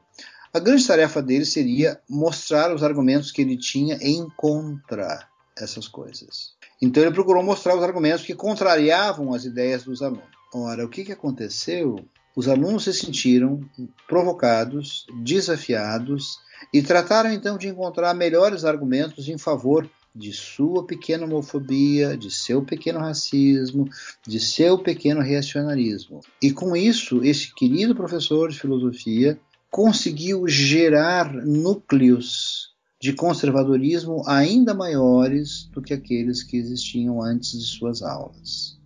[0.53, 5.27] a grande tarefa dele seria mostrar os argumentos que ele tinha em contra
[5.57, 6.53] essas coisas.
[6.83, 10.25] Então ele procurou mostrar os argumentos que contrariavam as ideias dos alunos.
[10.53, 12.05] Ora, o que, que aconteceu?
[12.35, 13.61] Os alunos se sentiram
[14.09, 16.41] provocados, desafiados
[16.75, 22.63] e trataram então de encontrar melhores argumentos em favor de sua pequena homofobia, de seu
[22.63, 23.89] pequeno racismo,
[24.27, 26.21] de seu pequeno reacionarismo.
[26.43, 29.39] E com isso, esse querido professor de filosofia
[29.71, 32.72] conseguiu gerar núcleos
[33.03, 38.79] de conservadorismo ainda maiores do que aqueles que existiam antes de suas aulas.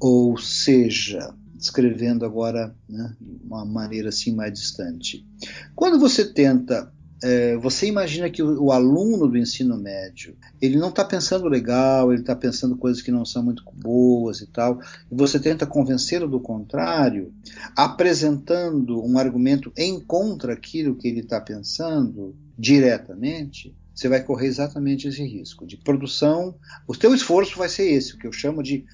[0.00, 3.14] Ou seja, descrevendo agora né,
[3.44, 5.24] uma maneira assim mais distante.
[5.72, 6.92] Quando você tenta
[7.22, 12.12] é, você imagina que o, o, aluno do ensino médio ele não está pensando legal,
[12.12, 16.26] ele está pensando coisas que não são muito boas e tal, e você tenta convencê-lo
[16.26, 17.32] do contrário,
[17.76, 25.08] apresentando um argumento em contra aquilo que ele está pensando diretamente, você vai correr exatamente
[25.08, 26.54] esse risco de produção.
[26.86, 28.84] O teu esforço vai ser esse, o que eu chamo de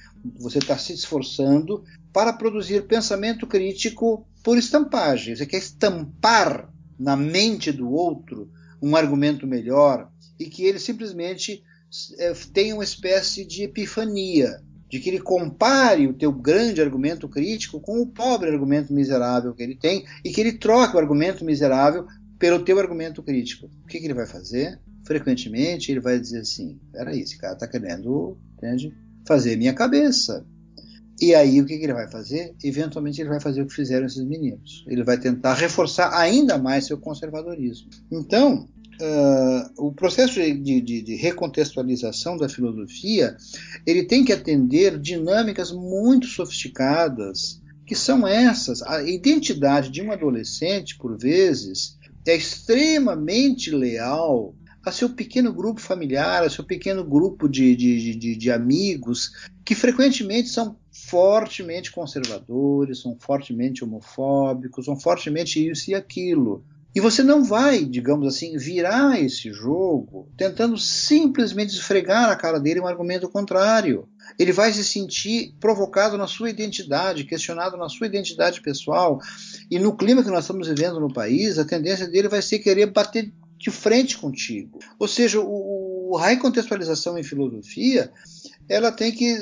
[0.40, 5.36] você está se esforçando para produzir pensamento crítico por estampagem.
[5.36, 8.50] Você quer estampar na mente do outro
[8.80, 10.10] um argumento melhor
[10.40, 11.62] e que ele simplesmente
[12.18, 17.80] é, tenha uma espécie de epifania, de que ele compare o teu grande argumento crítico
[17.80, 22.06] com o pobre argumento miserável que ele tem e que ele troque o argumento miserável
[22.38, 23.70] pelo teu argumento crítico.
[23.84, 24.78] O que, que ele vai fazer?
[25.04, 28.94] Frequentemente ele vai dizer assim: peraí, esse cara está querendo entende,
[29.26, 30.46] fazer minha cabeça.
[31.20, 32.54] E aí o que, que, ele vai fazer?
[32.62, 34.84] Eventualmente ele vai fazer o que fizeram esses meninos.
[34.86, 37.90] Ele vai tentar reforçar ainda mais seu conservadorismo.
[38.10, 38.68] Então,
[39.00, 43.36] uh, o processo de, de, de, recontextualização da filosofia
[43.84, 48.80] ele tem que atender dinâmicas muito sofisticadas, que são essas.
[48.82, 54.54] A identidade de um adolescente, por vezes, é extremamente leal
[54.84, 59.32] a seu pequeno grupo familiar, a seu pequeno grupo de, de, de, de amigos,
[59.64, 66.64] que frequentemente são fortemente conservadores, são fortemente homofóbicos, são fortemente isso e aquilo.
[66.94, 72.80] E você não vai, digamos assim, virar esse jogo tentando simplesmente esfregar a cara dele
[72.80, 74.08] um argumento contrário.
[74.38, 79.20] Ele vai se sentir provocado na sua identidade, questionado na sua identidade pessoal.
[79.70, 82.86] E no clima que nós estamos vivendo no país, a tendência dele vai ser querer
[82.86, 84.78] bater de frente contigo.
[84.98, 88.10] Ou seja, o, a recontextualização em filosofia
[88.68, 89.36] ela tem que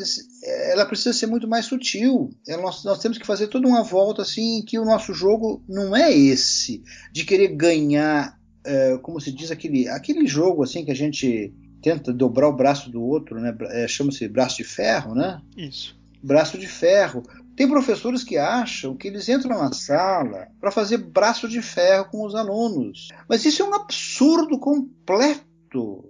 [0.71, 2.31] ela precisa ser muito mais sutil.
[2.47, 5.63] Ela, nós, nós, temos que fazer toda uma volta assim em que o nosso jogo
[5.69, 10.91] não é esse de querer ganhar é, como se diz aquele aquele jogo assim que
[10.91, 11.53] a gente
[11.83, 13.55] tenta dobrar o braço do outro né?
[13.71, 15.41] É, chama-se braço de ferro né?
[15.57, 15.97] Isso.
[16.23, 17.23] Braço de ferro
[17.57, 22.25] tem professores que acham que eles entram na sala para fazer braço de ferro com
[22.25, 23.09] os alunos.
[23.29, 25.47] Mas isso é um absurdo completo.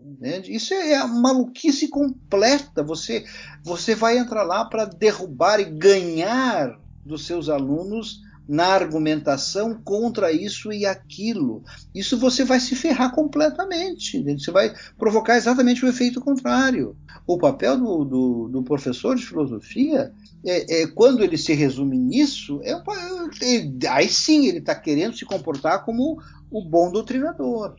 [0.05, 0.55] Entende?
[0.55, 2.83] Isso é a maluquice completa.
[2.83, 3.25] Você,
[3.65, 10.73] você vai entrar lá para derrubar e ganhar dos seus alunos na argumentação contra isso
[10.73, 11.63] e aquilo.
[11.95, 14.23] Isso você vai se ferrar completamente.
[14.23, 16.97] Você vai provocar exatamente o efeito contrário.
[17.27, 20.13] O papel do, do, do professor de filosofia
[20.45, 25.25] é, é, quando ele se resume nisso, é, é, aí sim ele está querendo se
[25.25, 26.19] comportar como
[26.51, 27.75] o bom doutrinador.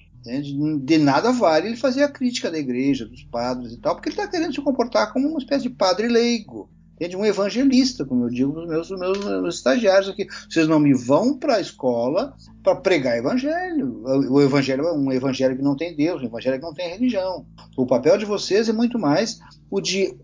[0.83, 4.17] De nada vale ele fazer a crítica da igreja, dos padres e tal, porque ele
[4.17, 6.69] está querendo se comportar como uma espécie de padre leigo.
[6.97, 7.15] Entende?
[7.15, 10.27] Um evangelista, como eu digo nos meus, meus, meus estagiários aqui.
[10.49, 14.01] Vocês não me vão para a escola para pregar evangelho.
[14.03, 17.45] O evangelho é um evangelho que não tem Deus, um evangelho que não tem religião.
[17.77, 19.39] O papel de vocês é muito mais
[19.69, 20.17] o de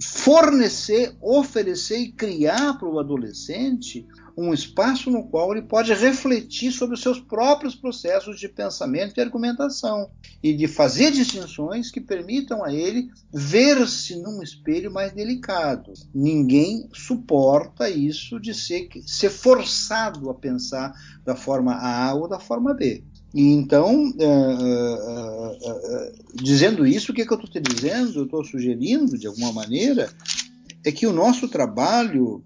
[0.00, 4.06] fornecer, oferecer e criar para o adolescente
[4.36, 9.20] um espaço no qual ele pode refletir sobre os seus próprios processos de pensamento e
[9.20, 10.10] argumentação
[10.42, 15.92] e de fazer distinções que permitam a ele ver-se num espelho mais delicado.
[16.14, 20.92] Ninguém suporta isso de ser, ser forçado a pensar
[21.24, 23.04] da forma A ou da forma B.
[23.34, 28.20] E então, uh, uh, uh, dizendo isso, o que, é que eu estou te dizendo?
[28.20, 30.12] Eu estou sugerindo, de alguma maneira,
[30.84, 32.42] é que o nosso trabalho,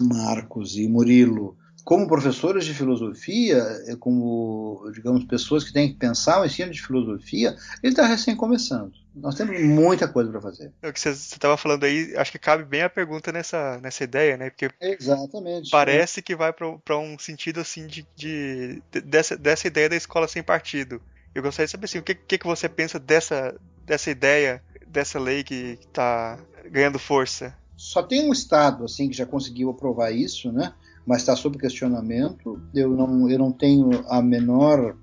[0.00, 6.40] Marcos e Murilo, como professores de filosofia, é como, digamos, pessoas que têm que pensar
[6.40, 8.92] o ensino de filosofia, ele está recém começando.
[9.14, 10.72] Nós temos muita coisa para fazer.
[10.82, 14.02] É o que você estava falando aí, acho que cabe bem a pergunta nessa, nessa
[14.02, 14.50] ideia, né?
[14.50, 15.70] Porque Exatamente.
[15.70, 20.42] Parece que vai para um sentido assim de, de, dessa, dessa ideia da escola sem
[20.42, 21.00] partido.
[21.32, 25.20] Eu gostaria de saber assim, o que, que, que você pensa dessa, dessa ideia, dessa
[25.20, 26.36] lei que está
[26.68, 27.56] ganhando força?
[27.76, 30.72] Só tem um estado assim que já conseguiu aprovar isso, né?
[31.06, 32.60] Mas está sob questionamento.
[32.74, 34.96] Eu não, eu não tenho a menor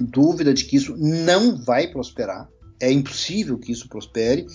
[0.00, 2.48] dúvida de que isso não vai prosperar.
[2.80, 4.46] É impossível que isso prospere.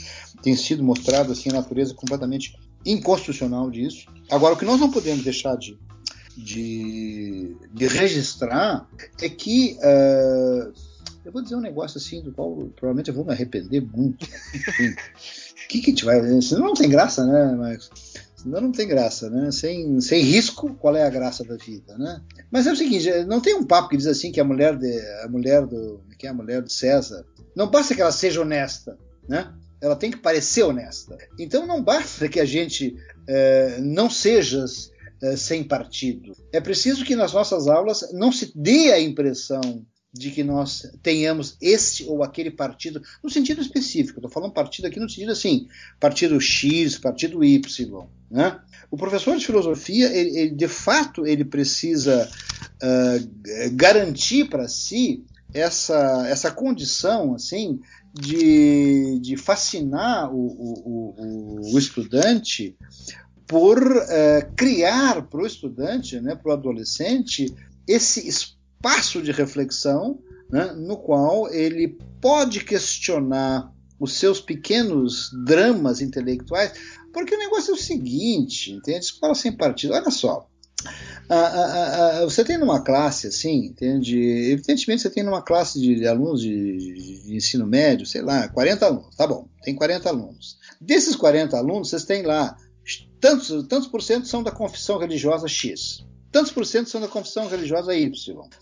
[0.41, 4.07] Tem sido mostrado assim a natureza completamente inconstitucional disso.
[4.31, 5.77] Agora, o que nós não podemos deixar de,
[6.37, 8.87] de, de registrar
[9.21, 10.73] é que uh,
[11.23, 14.27] eu vou dizer um negócio assim do qual provavelmente eu vou me arrepender muito.
[15.65, 16.41] O que, que a gente vai.
[16.41, 17.89] Senão não tem graça, né, Marcos?
[18.35, 19.51] Senão não tem graça, né?
[19.51, 22.21] Sem, sem risco, qual é a graça da vida, né?
[22.51, 24.99] Mas é o seguinte, não tem um papo que diz assim que a mulher de
[25.23, 28.97] a mulher do que é a mulher do César, não basta que ela seja honesta,
[29.27, 29.51] né?
[29.81, 31.17] Ela tem que parecer honesta.
[31.39, 32.95] Então não basta que a gente
[33.27, 34.63] é, não seja
[35.23, 36.33] é, sem partido.
[36.53, 39.85] É preciso que nas nossas aulas não se dê a impressão
[40.17, 44.19] de que nós tenhamos este ou aquele partido, no sentido específico.
[44.19, 45.67] Estou falando partido aqui no sentido assim,
[45.99, 48.07] partido X, partido Y.
[48.31, 48.57] Né?
[48.89, 52.29] O professor de filosofia, ele, ele, de fato, ele precisa
[52.81, 53.29] uh,
[53.73, 55.21] garantir para si
[55.53, 57.81] essa, essa condição assim
[58.13, 62.77] de, de fascinar o, o, o, o estudante
[63.45, 67.53] por uh, criar para o estudante, né, para o adolescente,
[67.85, 70.19] esse espaço espaço de reflexão
[70.49, 76.73] né, no qual ele pode questionar os seus pequenos dramas intelectuais,
[77.13, 79.05] porque o negócio é o seguinte, entende?
[79.05, 80.47] Escola sem partido, olha só.
[82.25, 84.19] você tem numa classe assim, entende?
[84.51, 89.15] Evidentemente você tem numa classe de alunos de, de, ensino médio, sei lá, 40 alunos,
[89.15, 90.57] tá bom, tem 40 alunos.
[90.79, 92.55] Desses 40 alunos, vocês têm lá
[93.19, 96.05] tantos, tantos por cento são da confissão religiosa X.
[96.35, 98.11] Tantos por cento são da confissão religiosa Y.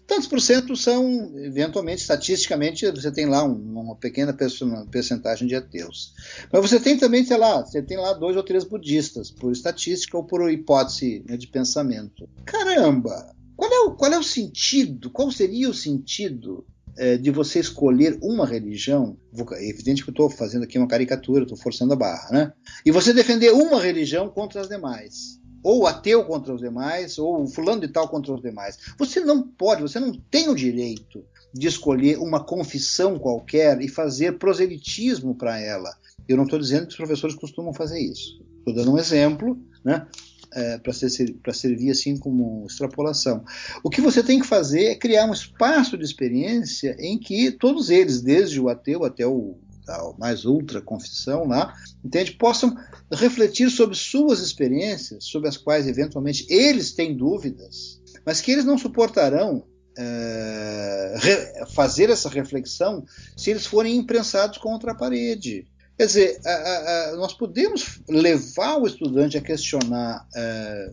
[0.06, 4.32] Tantos por cento são, eventualmente, estatisticamente, você tem lá uma pequena
[4.92, 6.14] percentagem de ateus.
[6.52, 10.16] Mas você tem também, sei lá, você tem lá dois ou três budistas, por estatística
[10.16, 12.30] ou por hipótese né, de pensamento.
[12.46, 13.36] Caramba!
[13.56, 15.10] Qual é, o, qual é o sentido?
[15.10, 19.18] Qual seria o sentido é, de você escolher uma religião,
[19.54, 22.54] é evidente que eu estou fazendo aqui uma caricatura, estou forçando a barra, né?
[22.86, 27.82] E você defender uma religião contra as demais ou ateu contra os demais, ou fulano
[27.82, 28.78] de tal contra os demais.
[29.00, 34.38] Você não pode, você não tem o direito de escolher uma confissão qualquer e fazer
[34.38, 35.96] proselitismo para ela.
[36.28, 38.44] Eu não estou dizendo que os professores costumam fazer isso.
[38.60, 40.08] Estou dando um exemplo, né?
[40.56, 43.44] É, para ser, servir assim como extrapolação.
[43.84, 47.90] O que você tem que fazer é criar um espaço de experiência em que todos
[47.90, 49.58] eles, desde o ateu até o
[50.18, 51.74] mais ultra confissão lá,
[52.04, 52.34] entende?
[52.34, 52.76] Possam
[53.12, 58.78] refletir sobre suas experiências, sobre as quais eventualmente eles têm dúvidas, mas que eles não
[58.78, 59.66] suportarão
[59.98, 63.06] é, fazer essa reflexão
[63.38, 65.68] se eles forem imprensados contra a parede.
[65.96, 66.42] Quer dizer,
[67.18, 70.92] nós podemos levar o estudante a questionar é,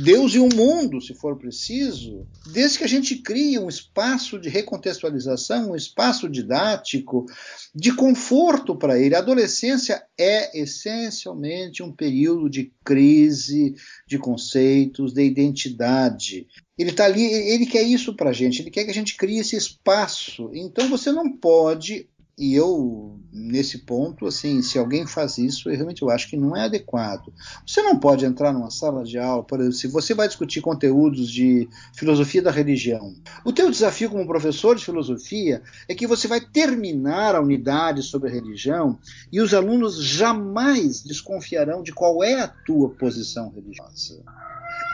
[0.00, 4.48] Deus e o mundo, se for preciso, desde que a gente crie um espaço de
[4.48, 7.26] recontextualização, um espaço didático,
[7.74, 9.16] de conforto para ele.
[9.16, 13.74] A adolescência é essencialmente um período de crise
[14.06, 16.46] de conceitos, de identidade.
[16.78, 19.38] Ele está ali, ele quer isso para a gente, ele quer que a gente crie
[19.38, 20.48] esse espaço.
[20.54, 22.08] Então você não pode
[22.42, 26.56] e eu, nesse ponto, assim, se alguém faz isso, eu realmente eu acho que não
[26.56, 27.32] é adequado.
[27.64, 31.30] Você não pode entrar numa sala de aula, por exemplo, se você vai discutir conteúdos
[31.30, 33.14] de filosofia da religião.
[33.44, 38.28] O teu desafio como professor de filosofia é que você vai terminar a unidade sobre
[38.28, 38.98] a religião
[39.30, 44.20] e os alunos jamais desconfiarão de qual é a tua posição religiosa.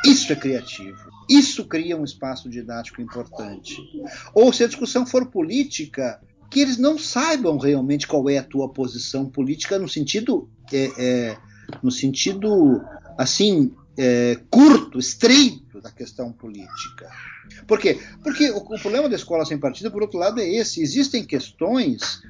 [0.05, 0.99] Isso é criativo.
[1.31, 3.77] Isso cria um espaço didático importante.
[4.35, 6.21] Ou se a discussão for política,
[6.51, 11.37] que eles não saibam realmente qual é a tua posição política no sentido é, é,
[11.83, 12.83] no sentido
[13.17, 17.11] assim é, curto, estreito da questão política.
[17.67, 18.01] Por quê?
[18.23, 22.23] Porque o, o, problema da escola sem partido, por outro lado, é esse: existem questões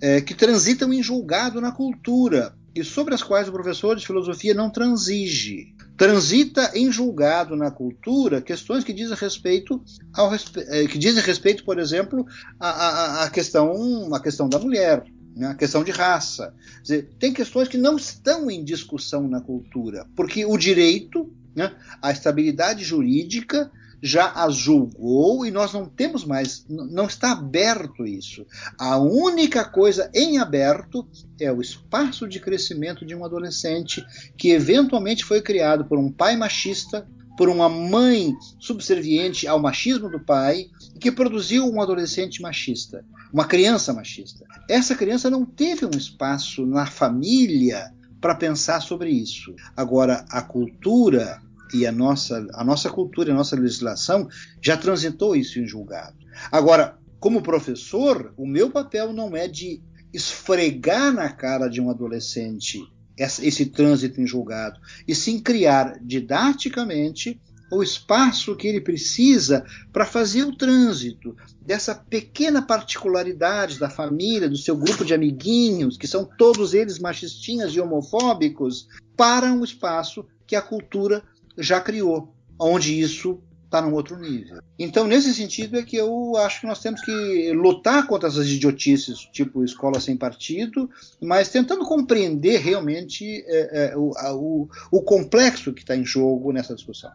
[0.00, 4.52] é, que transitam em julgado na cultura e sobre as quais o professor de filosofia
[4.52, 9.82] não transige transita em julgado na cultura questões que dizem respeito
[10.14, 12.24] ao eh, que dizem respeito, por exemplo,
[12.60, 16.54] à, questão à questão da mulher, né, a questão de raça.
[16.80, 21.72] Dizer, tem questões que não estão em discussão na cultura, porque o direito Né?
[22.00, 23.68] A estabilidade jurídica
[24.02, 28.46] já as julgou e nós não temos mais, não está aberto isso.
[28.78, 31.06] A única coisa em aberto
[31.40, 34.04] é o espaço de crescimento de um adolescente
[34.36, 40.18] que eventualmente foi criado por um pai machista, por uma mãe subserviente ao machismo do
[40.18, 40.66] pai
[41.00, 44.44] que produziu um adolescente machista, uma criança machista.
[44.68, 49.54] Essa criança não teve um espaço na família para pensar sobre isso.
[49.76, 51.40] Agora, a cultura
[51.72, 54.28] e a nossa, a nossa cultura, a nossa legislação
[54.62, 56.16] já transitou isso em julgado.
[56.50, 62.80] Agora, como professor, o meu papel não é de esfregar na cara de um adolescente
[63.18, 67.40] esse trânsito em julgado, e sim criar didaticamente
[67.70, 74.56] o espaço que ele precisa para fazer o trânsito dessa pequena particularidade da família, do
[74.56, 80.56] seu grupo de amiguinhos, que são todos eles machistinhas e homofóbicos, para um espaço que
[80.56, 81.22] a cultura
[81.58, 84.60] já criou, onde isso está num outro nível.
[84.78, 89.18] Então, nesse sentido, é que eu acho que nós temos que lutar contra essas idiotices,
[89.30, 90.90] tipo escola sem partido,
[91.20, 96.74] mas tentando compreender realmente é, é, o, o, o complexo que está em jogo nessa
[96.74, 97.12] discussão.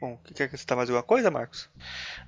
[0.00, 1.68] Bom, quer acrescentar mais alguma coisa, Marcos?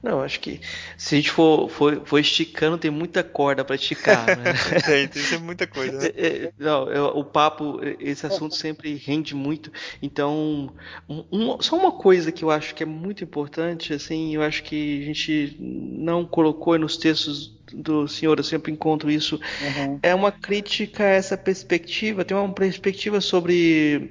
[0.03, 0.61] Não, acho que
[0.97, 4.27] se a gente for, for, for esticando, tem muita corda para esticar.
[4.27, 4.55] Né?
[4.87, 5.99] tem, tem muita coisa.
[5.99, 6.11] Né?
[6.17, 9.71] É, é, não, é, o papo, esse assunto sempre rende muito.
[10.01, 10.73] Então,
[11.09, 15.03] um, só uma coisa que eu acho que é muito importante, assim, eu acho que
[15.03, 19.37] a gente não colocou nos textos do senhor, eu sempre encontro isso.
[19.37, 19.99] Uhum.
[20.03, 24.11] É uma crítica a essa perspectiva, tem uma perspectiva sobre.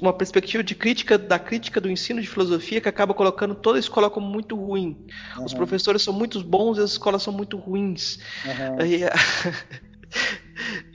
[0.00, 3.80] Uma perspectiva de crítica da crítica do ensino de filosofia que acaba colocando toda a
[3.80, 4.96] escola como muito ruim.
[5.36, 5.44] Uhum.
[5.44, 8.18] Os professores são muito bons e as escolas são muito ruins.
[8.44, 9.84] Uhum.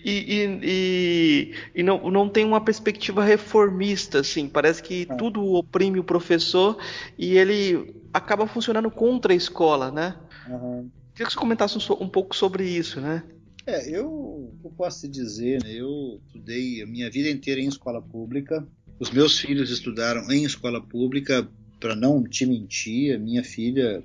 [0.04, 4.48] E, e, e, e, não, não tem uma perspectiva reformista, assim.
[4.48, 5.16] Parece que é.
[5.16, 6.78] tudo oprime o professor
[7.18, 10.16] e ele acaba funcionando contra a escola, né?
[10.48, 10.90] Uhum.
[11.14, 13.24] Queria que você comentasse um, um pouco sobre isso, né?
[13.66, 18.02] É, eu, eu posso te dizer, né, eu estudei a minha vida inteira em escola
[18.02, 18.66] pública.
[19.00, 21.48] Os meus filhos estudaram em escola pública,
[21.80, 24.04] para não te mentir, a minha filha,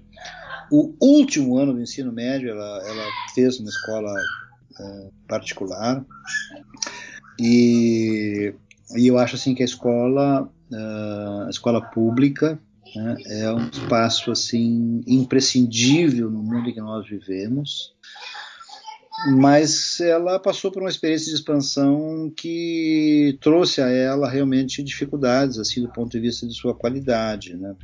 [0.71, 3.05] o último ano do ensino médio, ela, ela
[3.35, 4.15] fez uma escola
[4.81, 6.05] é, particular.
[7.41, 8.55] E,
[8.97, 12.59] e eu acho assim que a escola, a escola pública,
[12.95, 13.17] né?
[13.27, 17.94] É um espaço assim imprescindível no mundo em que nós vivemos,
[19.27, 25.81] mas ela passou por uma experiência de expansão que trouxe a ela realmente dificuldades assim
[25.81, 27.75] do ponto de vista de sua qualidade, né?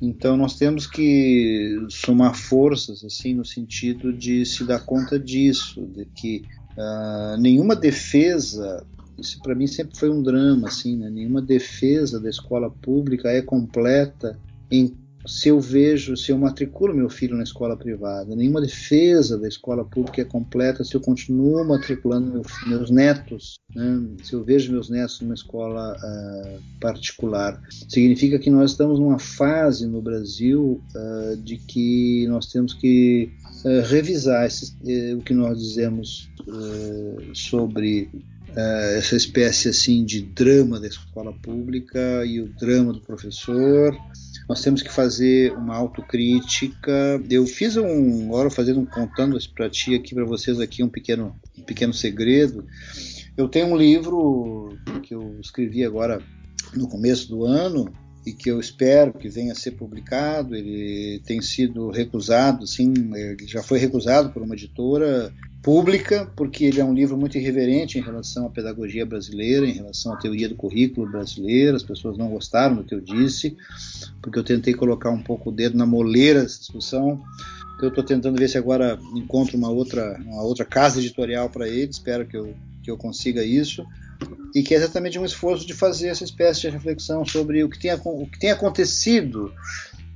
[0.00, 6.04] Então nós temos que somar forças assim no sentido de se dar conta disso, de
[6.06, 6.42] que
[6.76, 8.84] uh, nenhuma defesa
[9.18, 11.08] isso para mim sempre foi um drama, assim, né?
[11.08, 14.38] Nenhuma defesa da escola pública é completa
[14.70, 14.96] em
[15.26, 19.84] se eu vejo, se eu matriculo meu filho na escola privada, nenhuma defesa da escola
[19.84, 24.02] pública é completa se eu continuo matriculando meu, meus netos, né?
[24.22, 27.60] se eu vejo meus netos numa escola uh, particular.
[27.88, 33.30] Significa que nós estamos numa fase no Brasil uh, de que nós temos que
[33.64, 34.74] uh, revisar esse,
[35.16, 36.28] o que nós dizemos
[37.32, 38.10] sobre
[38.54, 43.96] uh, essa espécie assim de drama da escola pública e o drama do professor.
[44.48, 47.20] Nós temos que fazer uma autocrítica.
[47.30, 51.34] Eu fiz um, agora fazendo um contando para ti aqui para vocês aqui um pequeno,
[51.58, 52.66] um pequeno segredo.
[53.36, 56.22] Eu tenho um livro que eu escrevi agora
[56.74, 57.92] no começo do ano
[58.26, 60.54] e que eu espero que venha a ser publicado.
[60.54, 66.80] Ele tem sido recusado, sim, ele já foi recusado por uma editora pública, porque ele
[66.80, 70.54] é um livro muito irreverente em relação à pedagogia brasileira, em relação à teoria do
[70.54, 71.76] currículo brasileiro.
[71.76, 73.56] As pessoas não gostaram do que eu disse,
[74.22, 77.22] porque eu tentei colocar um pouco o dedo na moleira dessa discussão.
[77.80, 81.90] Eu estou tentando ver se agora encontro uma outra, uma outra casa editorial para ele.
[81.90, 83.84] Espero que eu, que eu consiga isso.
[84.54, 87.78] E que é exatamente um esforço de fazer essa espécie de reflexão sobre o que
[87.78, 89.52] tem, o que tem acontecido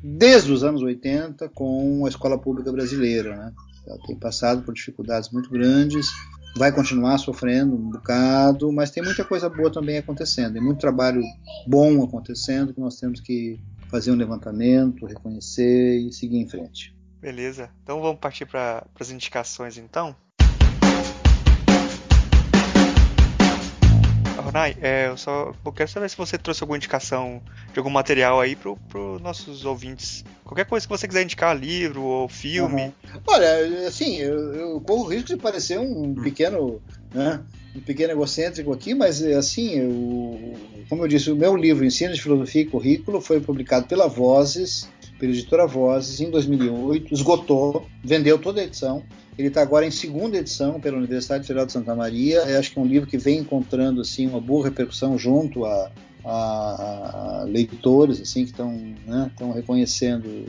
[0.02, 3.36] desde os anos 80 com a escola pública brasileira.
[3.36, 3.52] Né?
[3.86, 6.08] Ela tem passado por dificuldades muito grandes,
[6.56, 11.22] vai continuar sofrendo um bocado, mas tem muita coisa boa também acontecendo, tem muito trabalho
[11.66, 13.58] bom acontecendo que nós temos que
[13.88, 16.94] fazer um levantamento, reconhecer e seguir em frente.
[17.20, 20.14] Beleza, então vamos partir para as indicações então.
[24.48, 28.40] Ronai, é, eu só eu quero saber se você trouxe alguma indicação de algum material
[28.40, 30.24] aí para os nossos ouvintes.
[30.42, 32.84] Qualquer coisa que você quiser indicar, livro ou filme.
[33.12, 33.20] Uhum.
[33.26, 36.22] Olha, assim, eu, eu corro o risco de parecer um hum.
[36.22, 36.80] pequeno,
[37.12, 37.40] né,
[37.74, 40.54] um pequeno egocêntrico aqui, mas assim, eu,
[40.88, 44.88] como eu disse, o meu livro Ensino de Filosofia e Currículo foi publicado pela Vozes,
[45.18, 49.02] pela editora Vozes, em 2008, esgotou, vendeu toda a edição.
[49.36, 52.38] Ele está agora em segunda edição pela Universidade Federal de Santa Maria.
[52.38, 55.92] Eu acho que é um livro que vem encontrando assim uma boa repercussão junto a,
[56.24, 58.72] a, a leitores assim que estão
[59.06, 60.46] né, reconhecendo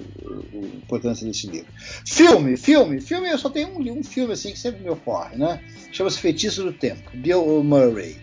[0.54, 1.68] a importância desse livro.
[2.06, 3.30] Filme, filme, filme.
[3.30, 5.62] Eu só tenho um, um filme assim que sempre me ocorre, né?
[5.92, 8.18] Chama-se Feitiço do Tempo, Bill Murray.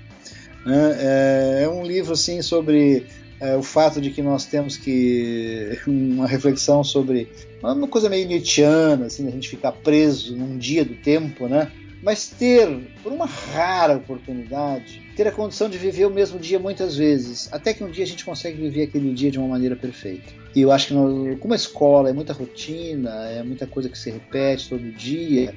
[0.65, 0.97] Né?
[0.99, 3.07] É, é um livro assim sobre
[3.41, 7.29] é, o fato de que nós temos que uma reflexão sobre
[7.63, 11.71] uma coisa meio nietzschiana, assim, a gente ficar preso num dia do tempo, né?
[12.07, 12.69] Mas ter,
[13.03, 17.75] por uma rara oportunidade, ter a condição de viver o mesmo dia muitas vezes, até
[17.75, 20.33] que um dia a gente consegue viver aquele dia de uma maneira perfeita.
[20.55, 24.09] E eu acho que como a escola é muita rotina, é muita coisa que se
[24.09, 25.53] repete todo dia,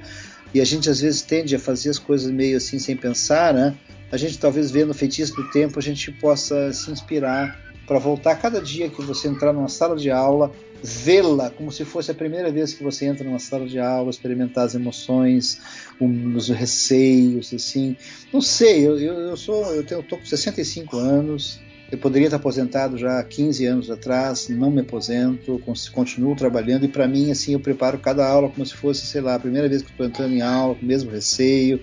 [0.51, 3.77] e a gente às vezes tende a fazer as coisas meio assim sem pensar, né?
[4.11, 8.35] A gente talvez vendo o feitiço do tempo a gente possa se inspirar para voltar
[8.38, 10.51] cada dia que você entrar numa sala de aula,
[10.84, 14.65] vê-la como se fosse a primeira vez que você entra numa sala de aula, experimentar
[14.65, 15.60] as emoções,
[15.99, 17.95] os receios, assim.
[18.31, 21.60] Não sei, eu, eu, eu sou, eu tenho, tô com 65 anos,
[21.91, 25.61] eu poderia estar aposentado já há 15 anos atrás, não me aposento,
[25.91, 29.35] continuo trabalhando e para mim assim eu preparo cada aula como se fosse, sei lá,
[29.35, 31.80] a primeira vez que estou entrando em aula, com o mesmo receio.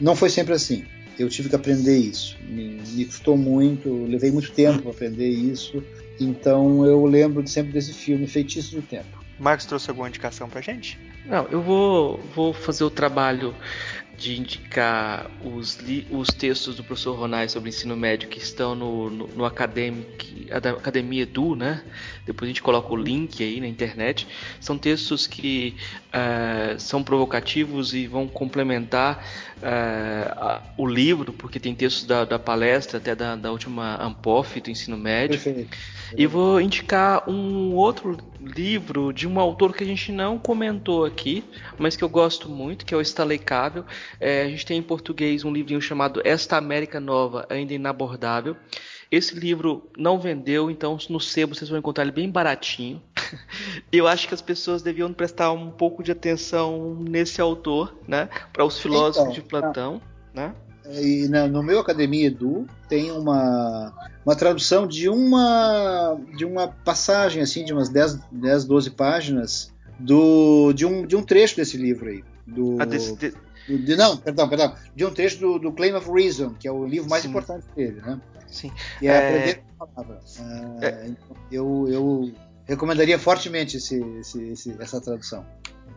[0.00, 0.84] Não foi sempre assim.
[1.18, 2.38] Eu tive que aprender isso.
[2.48, 5.82] Me, me custou muito, levei muito tempo para aprender isso.
[6.20, 9.18] Então eu lembro sempre desse filme Feitiço do Tempo.
[9.38, 10.98] Marcos trouxe alguma indicação pra gente?
[11.24, 13.54] Não, eu vou, vou fazer o trabalho
[14.16, 15.78] de indicar os,
[16.10, 21.22] os textos do professor Ronai sobre ensino médio que estão no, no, no Academic, Academia
[21.22, 21.84] Edu, né?
[22.26, 24.26] Depois a gente coloca o link aí na internet.
[24.60, 25.76] São textos que
[26.08, 29.24] uh, são provocativos e vão complementar
[29.58, 34.70] uh, o livro, porque tem textos da, da palestra, até da, da última Ampof do
[34.70, 35.40] ensino médio.
[35.40, 35.76] Perfeito.
[36.16, 41.44] E vou indicar um outro livro de um autor que a gente não comentou aqui,
[41.76, 43.84] mas que eu gosto muito, que é o Stanley Cavell.
[44.18, 48.56] É, a gente tem em português um livrinho chamado Esta América Nova, ainda inabordável.
[49.10, 53.02] Esse livro não vendeu, então no sebo vocês vão encontrar ele bem baratinho.
[53.92, 58.28] Eu acho que as pessoas deviam prestar um pouco de atenção nesse autor, né?
[58.52, 60.06] Para os filósofos então, de Platão, tá.
[60.34, 60.54] né?
[60.90, 63.92] E na, no meu Academia Edu tem uma,
[64.24, 70.72] uma tradução de uma de uma passagem assim de umas 10, 10 12 páginas do,
[70.72, 72.24] de, um, de um trecho desse livro aí.
[72.46, 73.34] Do, ah, desse, de...
[73.78, 74.74] de, não, perdão, perdão.
[74.94, 77.30] De um trecho do, do Claim of Reason, que é o livro mais Sim.
[77.30, 78.18] importante dele, né?
[78.46, 78.72] Sim.
[79.02, 79.28] E é, é...
[79.28, 80.20] aprender a palavra.
[80.80, 80.86] É...
[80.86, 81.10] é.
[81.50, 82.32] Eu, eu
[82.68, 85.44] recomendaria fortemente esse, esse, esse, essa tradução.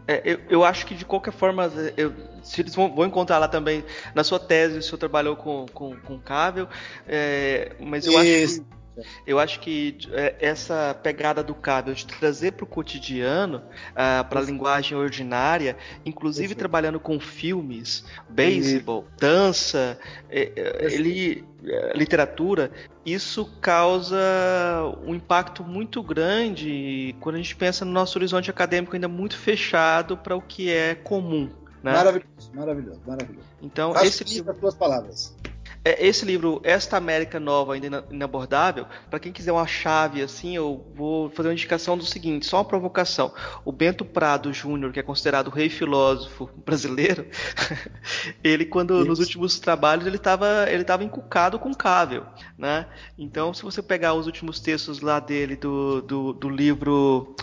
[0.07, 3.47] É, eu, eu, acho que de qualquer forma, eu, se eles vão, vão, encontrar lá
[3.47, 3.83] também
[4.15, 6.67] na sua tese, o senhor trabalhou com, com, com Cável,
[7.07, 8.61] é, mas eu Isso.
[8.61, 8.81] acho que
[9.25, 13.61] eu acho que é, essa pegada do Cável de trazer para o cotidiano, uh,
[13.95, 19.97] ah, para a linguagem ordinária, inclusive trabalhando com filmes, beisebol, dança,
[20.29, 21.45] é, é, ele,
[21.95, 22.71] literatura,
[23.05, 24.17] isso causa
[25.05, 30.15] um impacto muito grande quando a gente pensa no nosso horizonte acadêmico ainda muito fechado
[30.17, 31.49] para o que é comum.
[31.83, 31.93] Né?
[31.93, 33.47] Maravilhoso, maravilhoso, maravilhoso.
[33.61, 34.55] Então, Faço esse livro.
[34.67, 35.35] As palavras.
[35.83, 40.85] É, esse livro, Esta América Nova Ainda Inabordável, para quem quiser uma chave assim, eu
[40.93, 43.33] vou fazer uma indicação do seguinte, só uma provocação.
[43.65, 47.25] O Bento Prado Júnior, que é considerado o rei filósofo brasileiro,
[48.43, 49.07] ele quando Isso.
[49.07, 52.25] nos últimos trabalhos ele estava ele tava encucado com Cável,
[52.57, 52.85] né?
[53.17, 57.35] Então, se você pegar os últimos textos lá dele do, do, do livro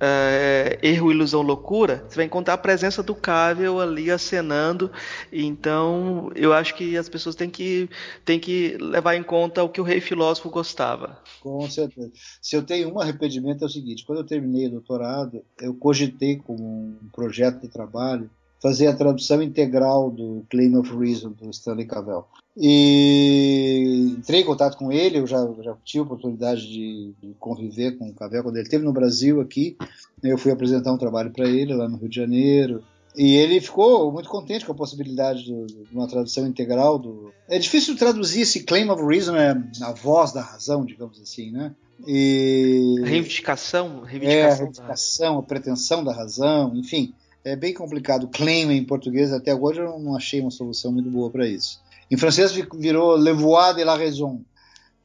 [0.00, 4.90] é, Erro, Ilusão, Loucura, você vai encontrar a presença do Cável ali acenando.
[5.32, 7.83] Então, eu acho que as pessoas têm que,
[8.24, 11.18] têm que levar em conta o que o rei filósofo gostava.
[11.40, 12.10] Com certeza.
[12.40, 16.36] Se eu tenho um arrependimento é o seguinte: quando eu terminei o doutorado, eu cogitei
[16.36, 18.30] como um projeto de trabalho
[18.64, 22.26] fazer a tradução integral do Claim of Reason do Stanley Cavell.
[22.56, 27.98] E entrei em contato com ele, eu já, já tive a oportunidade de, de, conviver
[27.98, 29.76] com o Cavell quando ele esteve no Brasil aqui.
[30.22, 32.82] Eu fui apresentar um trabalho para ele lá no Rio de Janeiro.
[33.16, 37.32] E ele ficou muito contente com a possibilidade de, de uma tradução integral do.
[37.48, 41.74] É difícil traduzir esse claim of reason, é a voz da razão, digamos assim, né?
[42.06, 42.96] E...
[43.04, 47.14] Reivindicação, reivindicação, é, a reivindicação, a pretensão da razão, enfim
[47.44, 48.28] é bem complicado.
[48.28, 51.80] Claim em português, até hoje eu não achei uma solução muito boa para isso.
[52.10, 54.40] Em francês virou Le Voix de la Raison.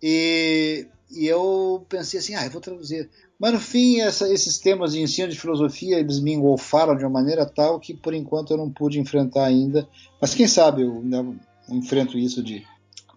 [0.02, 3.10] E, e eu pensei assim, ah, eu vou traduzir.
[3.40, 7.10] Mas no fim, essa, esses temas de ensino de filosofia, eles me engolfaram de uma
[7.10, 9.88] maneira tal que por enquanto eu não pude enfrentar ainda.
[10.20, 11.02] Mas quem sabe eu,
[11.70, 12.66] enfrento isso de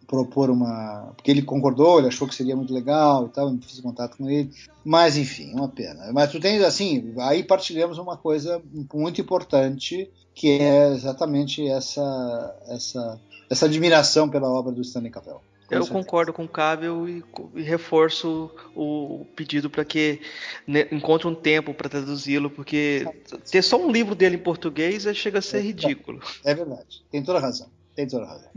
[0.07, 1.13] propor uma.
[1.17, 4.29] Porque ele concordou, ele achou que seria muito legal e tal, eu fiz contato com
[4.29, 4.53] ele.
[4.85, 6.13] Mas, enfim, uma pena.
[6.13, 8.63] Mas tu tens, assim, aí partilhamos uma coisa
[8.93, 13.21] muito importante, que é exatamente essa, essa,
[13.51, 15.41] essa admiração pela obra do Stanley Cavell.
[15.71, 17.25] Eu concordo com o Cável e,
[17.55, 20.21] e, reforço o pedido para que
[20.67, 23.07] né, encontre um tempo para traduzi-lo, porque
[23.51, 26.21] ter só um livro dele em português é, chega a ser é, ridículo.
[26.45, 27.71] É verdade, tem toda razão.
[27.95, 28.51] Tem toda razão.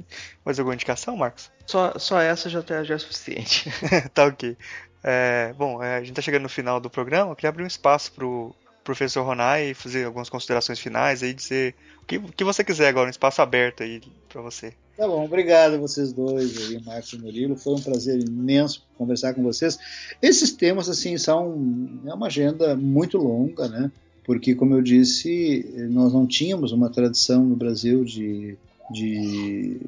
[0.45, 1.51] Mais alguma indicação, Marcos?
[1.65, 3.69] Só, só essa já, tá, já é suficiente.
[4.13, 4.57] tá ok.
[5.03, 7.31] É, bom, é, a gente está chegando no final do programa.
[7.31, 11.75] Eu queria abrir um espaço para o professor Ronai fazer algumas considerações finais aí, dizer
[12.01, 14.73] o que, o que você quiser agora, um espaço aberto aí para você.
[14.97, 17.57] Tá bom, obrigado a vocês dois aí, Marcos e Murilo.
[17.57, 19.77] Foi um prazer imenso conversar com vocês.
[20.21, 23.91] Esses temas, assim, são é uma agenda muito longa, né?
[24.23, 28.57] Porque, como eu disse, nós não tínhamos uma tradição no Brasil de
[28.91, 29.79] de,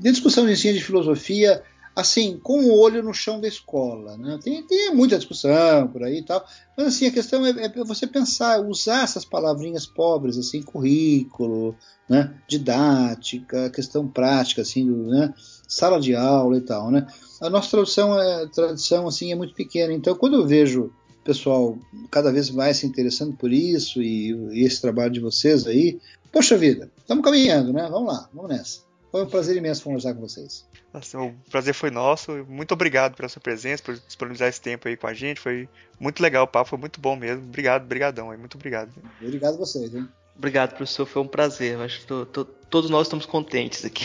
[0.00, 1.62] de discussão de ensino de filosofia,
[1.94, 4.16] assim, com o olho no chão da escola.
[4.16, 4.38] Né?
[4.42, 6.44] Tem, tem muita discussão por aí e tal,
[6.76, 11.74] mas assim, a questão é, é você pensar, usar essas palavrinhas pobres, assim, currículo,
[12.08, 12.34] né?
[12.48, 15.34] didática, questão prática, assim, do, né?
[15.68, 16.90] sala de aula e tal.
[16.90, 17.06] Né?
[17.40, 20.92] A nossa tradução é, tradição assim, é muito pequena, então quando eu vejo
[21.22, 21.78] pessoal
[22.10, 26.00] cada vez mais se interessando por isso e, e esse trabalho de vocês aí,
[26.32, 27.88] Poxa vida, estamos caminhando, né?
[27.90, 28.89] Vamos lá, vamos nessa.
[29.10, 30.64] Foi um prazer imenso conversar com vocês.
[30.92, 32.44] Nossa, o prazer foi nosso.
[32.48, 35.40] Muito obrigado pela sua presença, por disponibilizar esse tempo aí com a gente.
[35.40, 35.68] Foi
[35.98, 37.42] muito legal o papo, foi muito bom mesmo.
[37.42, 38.92] Obrigado, brigadão aí, muito obrigado.
[39.20, 40.08] Obrigado a vocês, hein?
[40.36, 41.78] Obrigado, professor, foi um prazer.
[41.78, 44.04] Acho que tô, tô, todos nós estamos contentes aqui.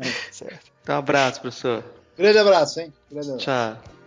[0.00, 0.04] É.
[0.30, 0.70] certo.
[0.82, 1.84] Então, um abraço, professor.
[2.16, 2.92] Grande abraço, hein?
[3.10, 3.44] Grande abraço.
[3.44, 3.97] Tchau.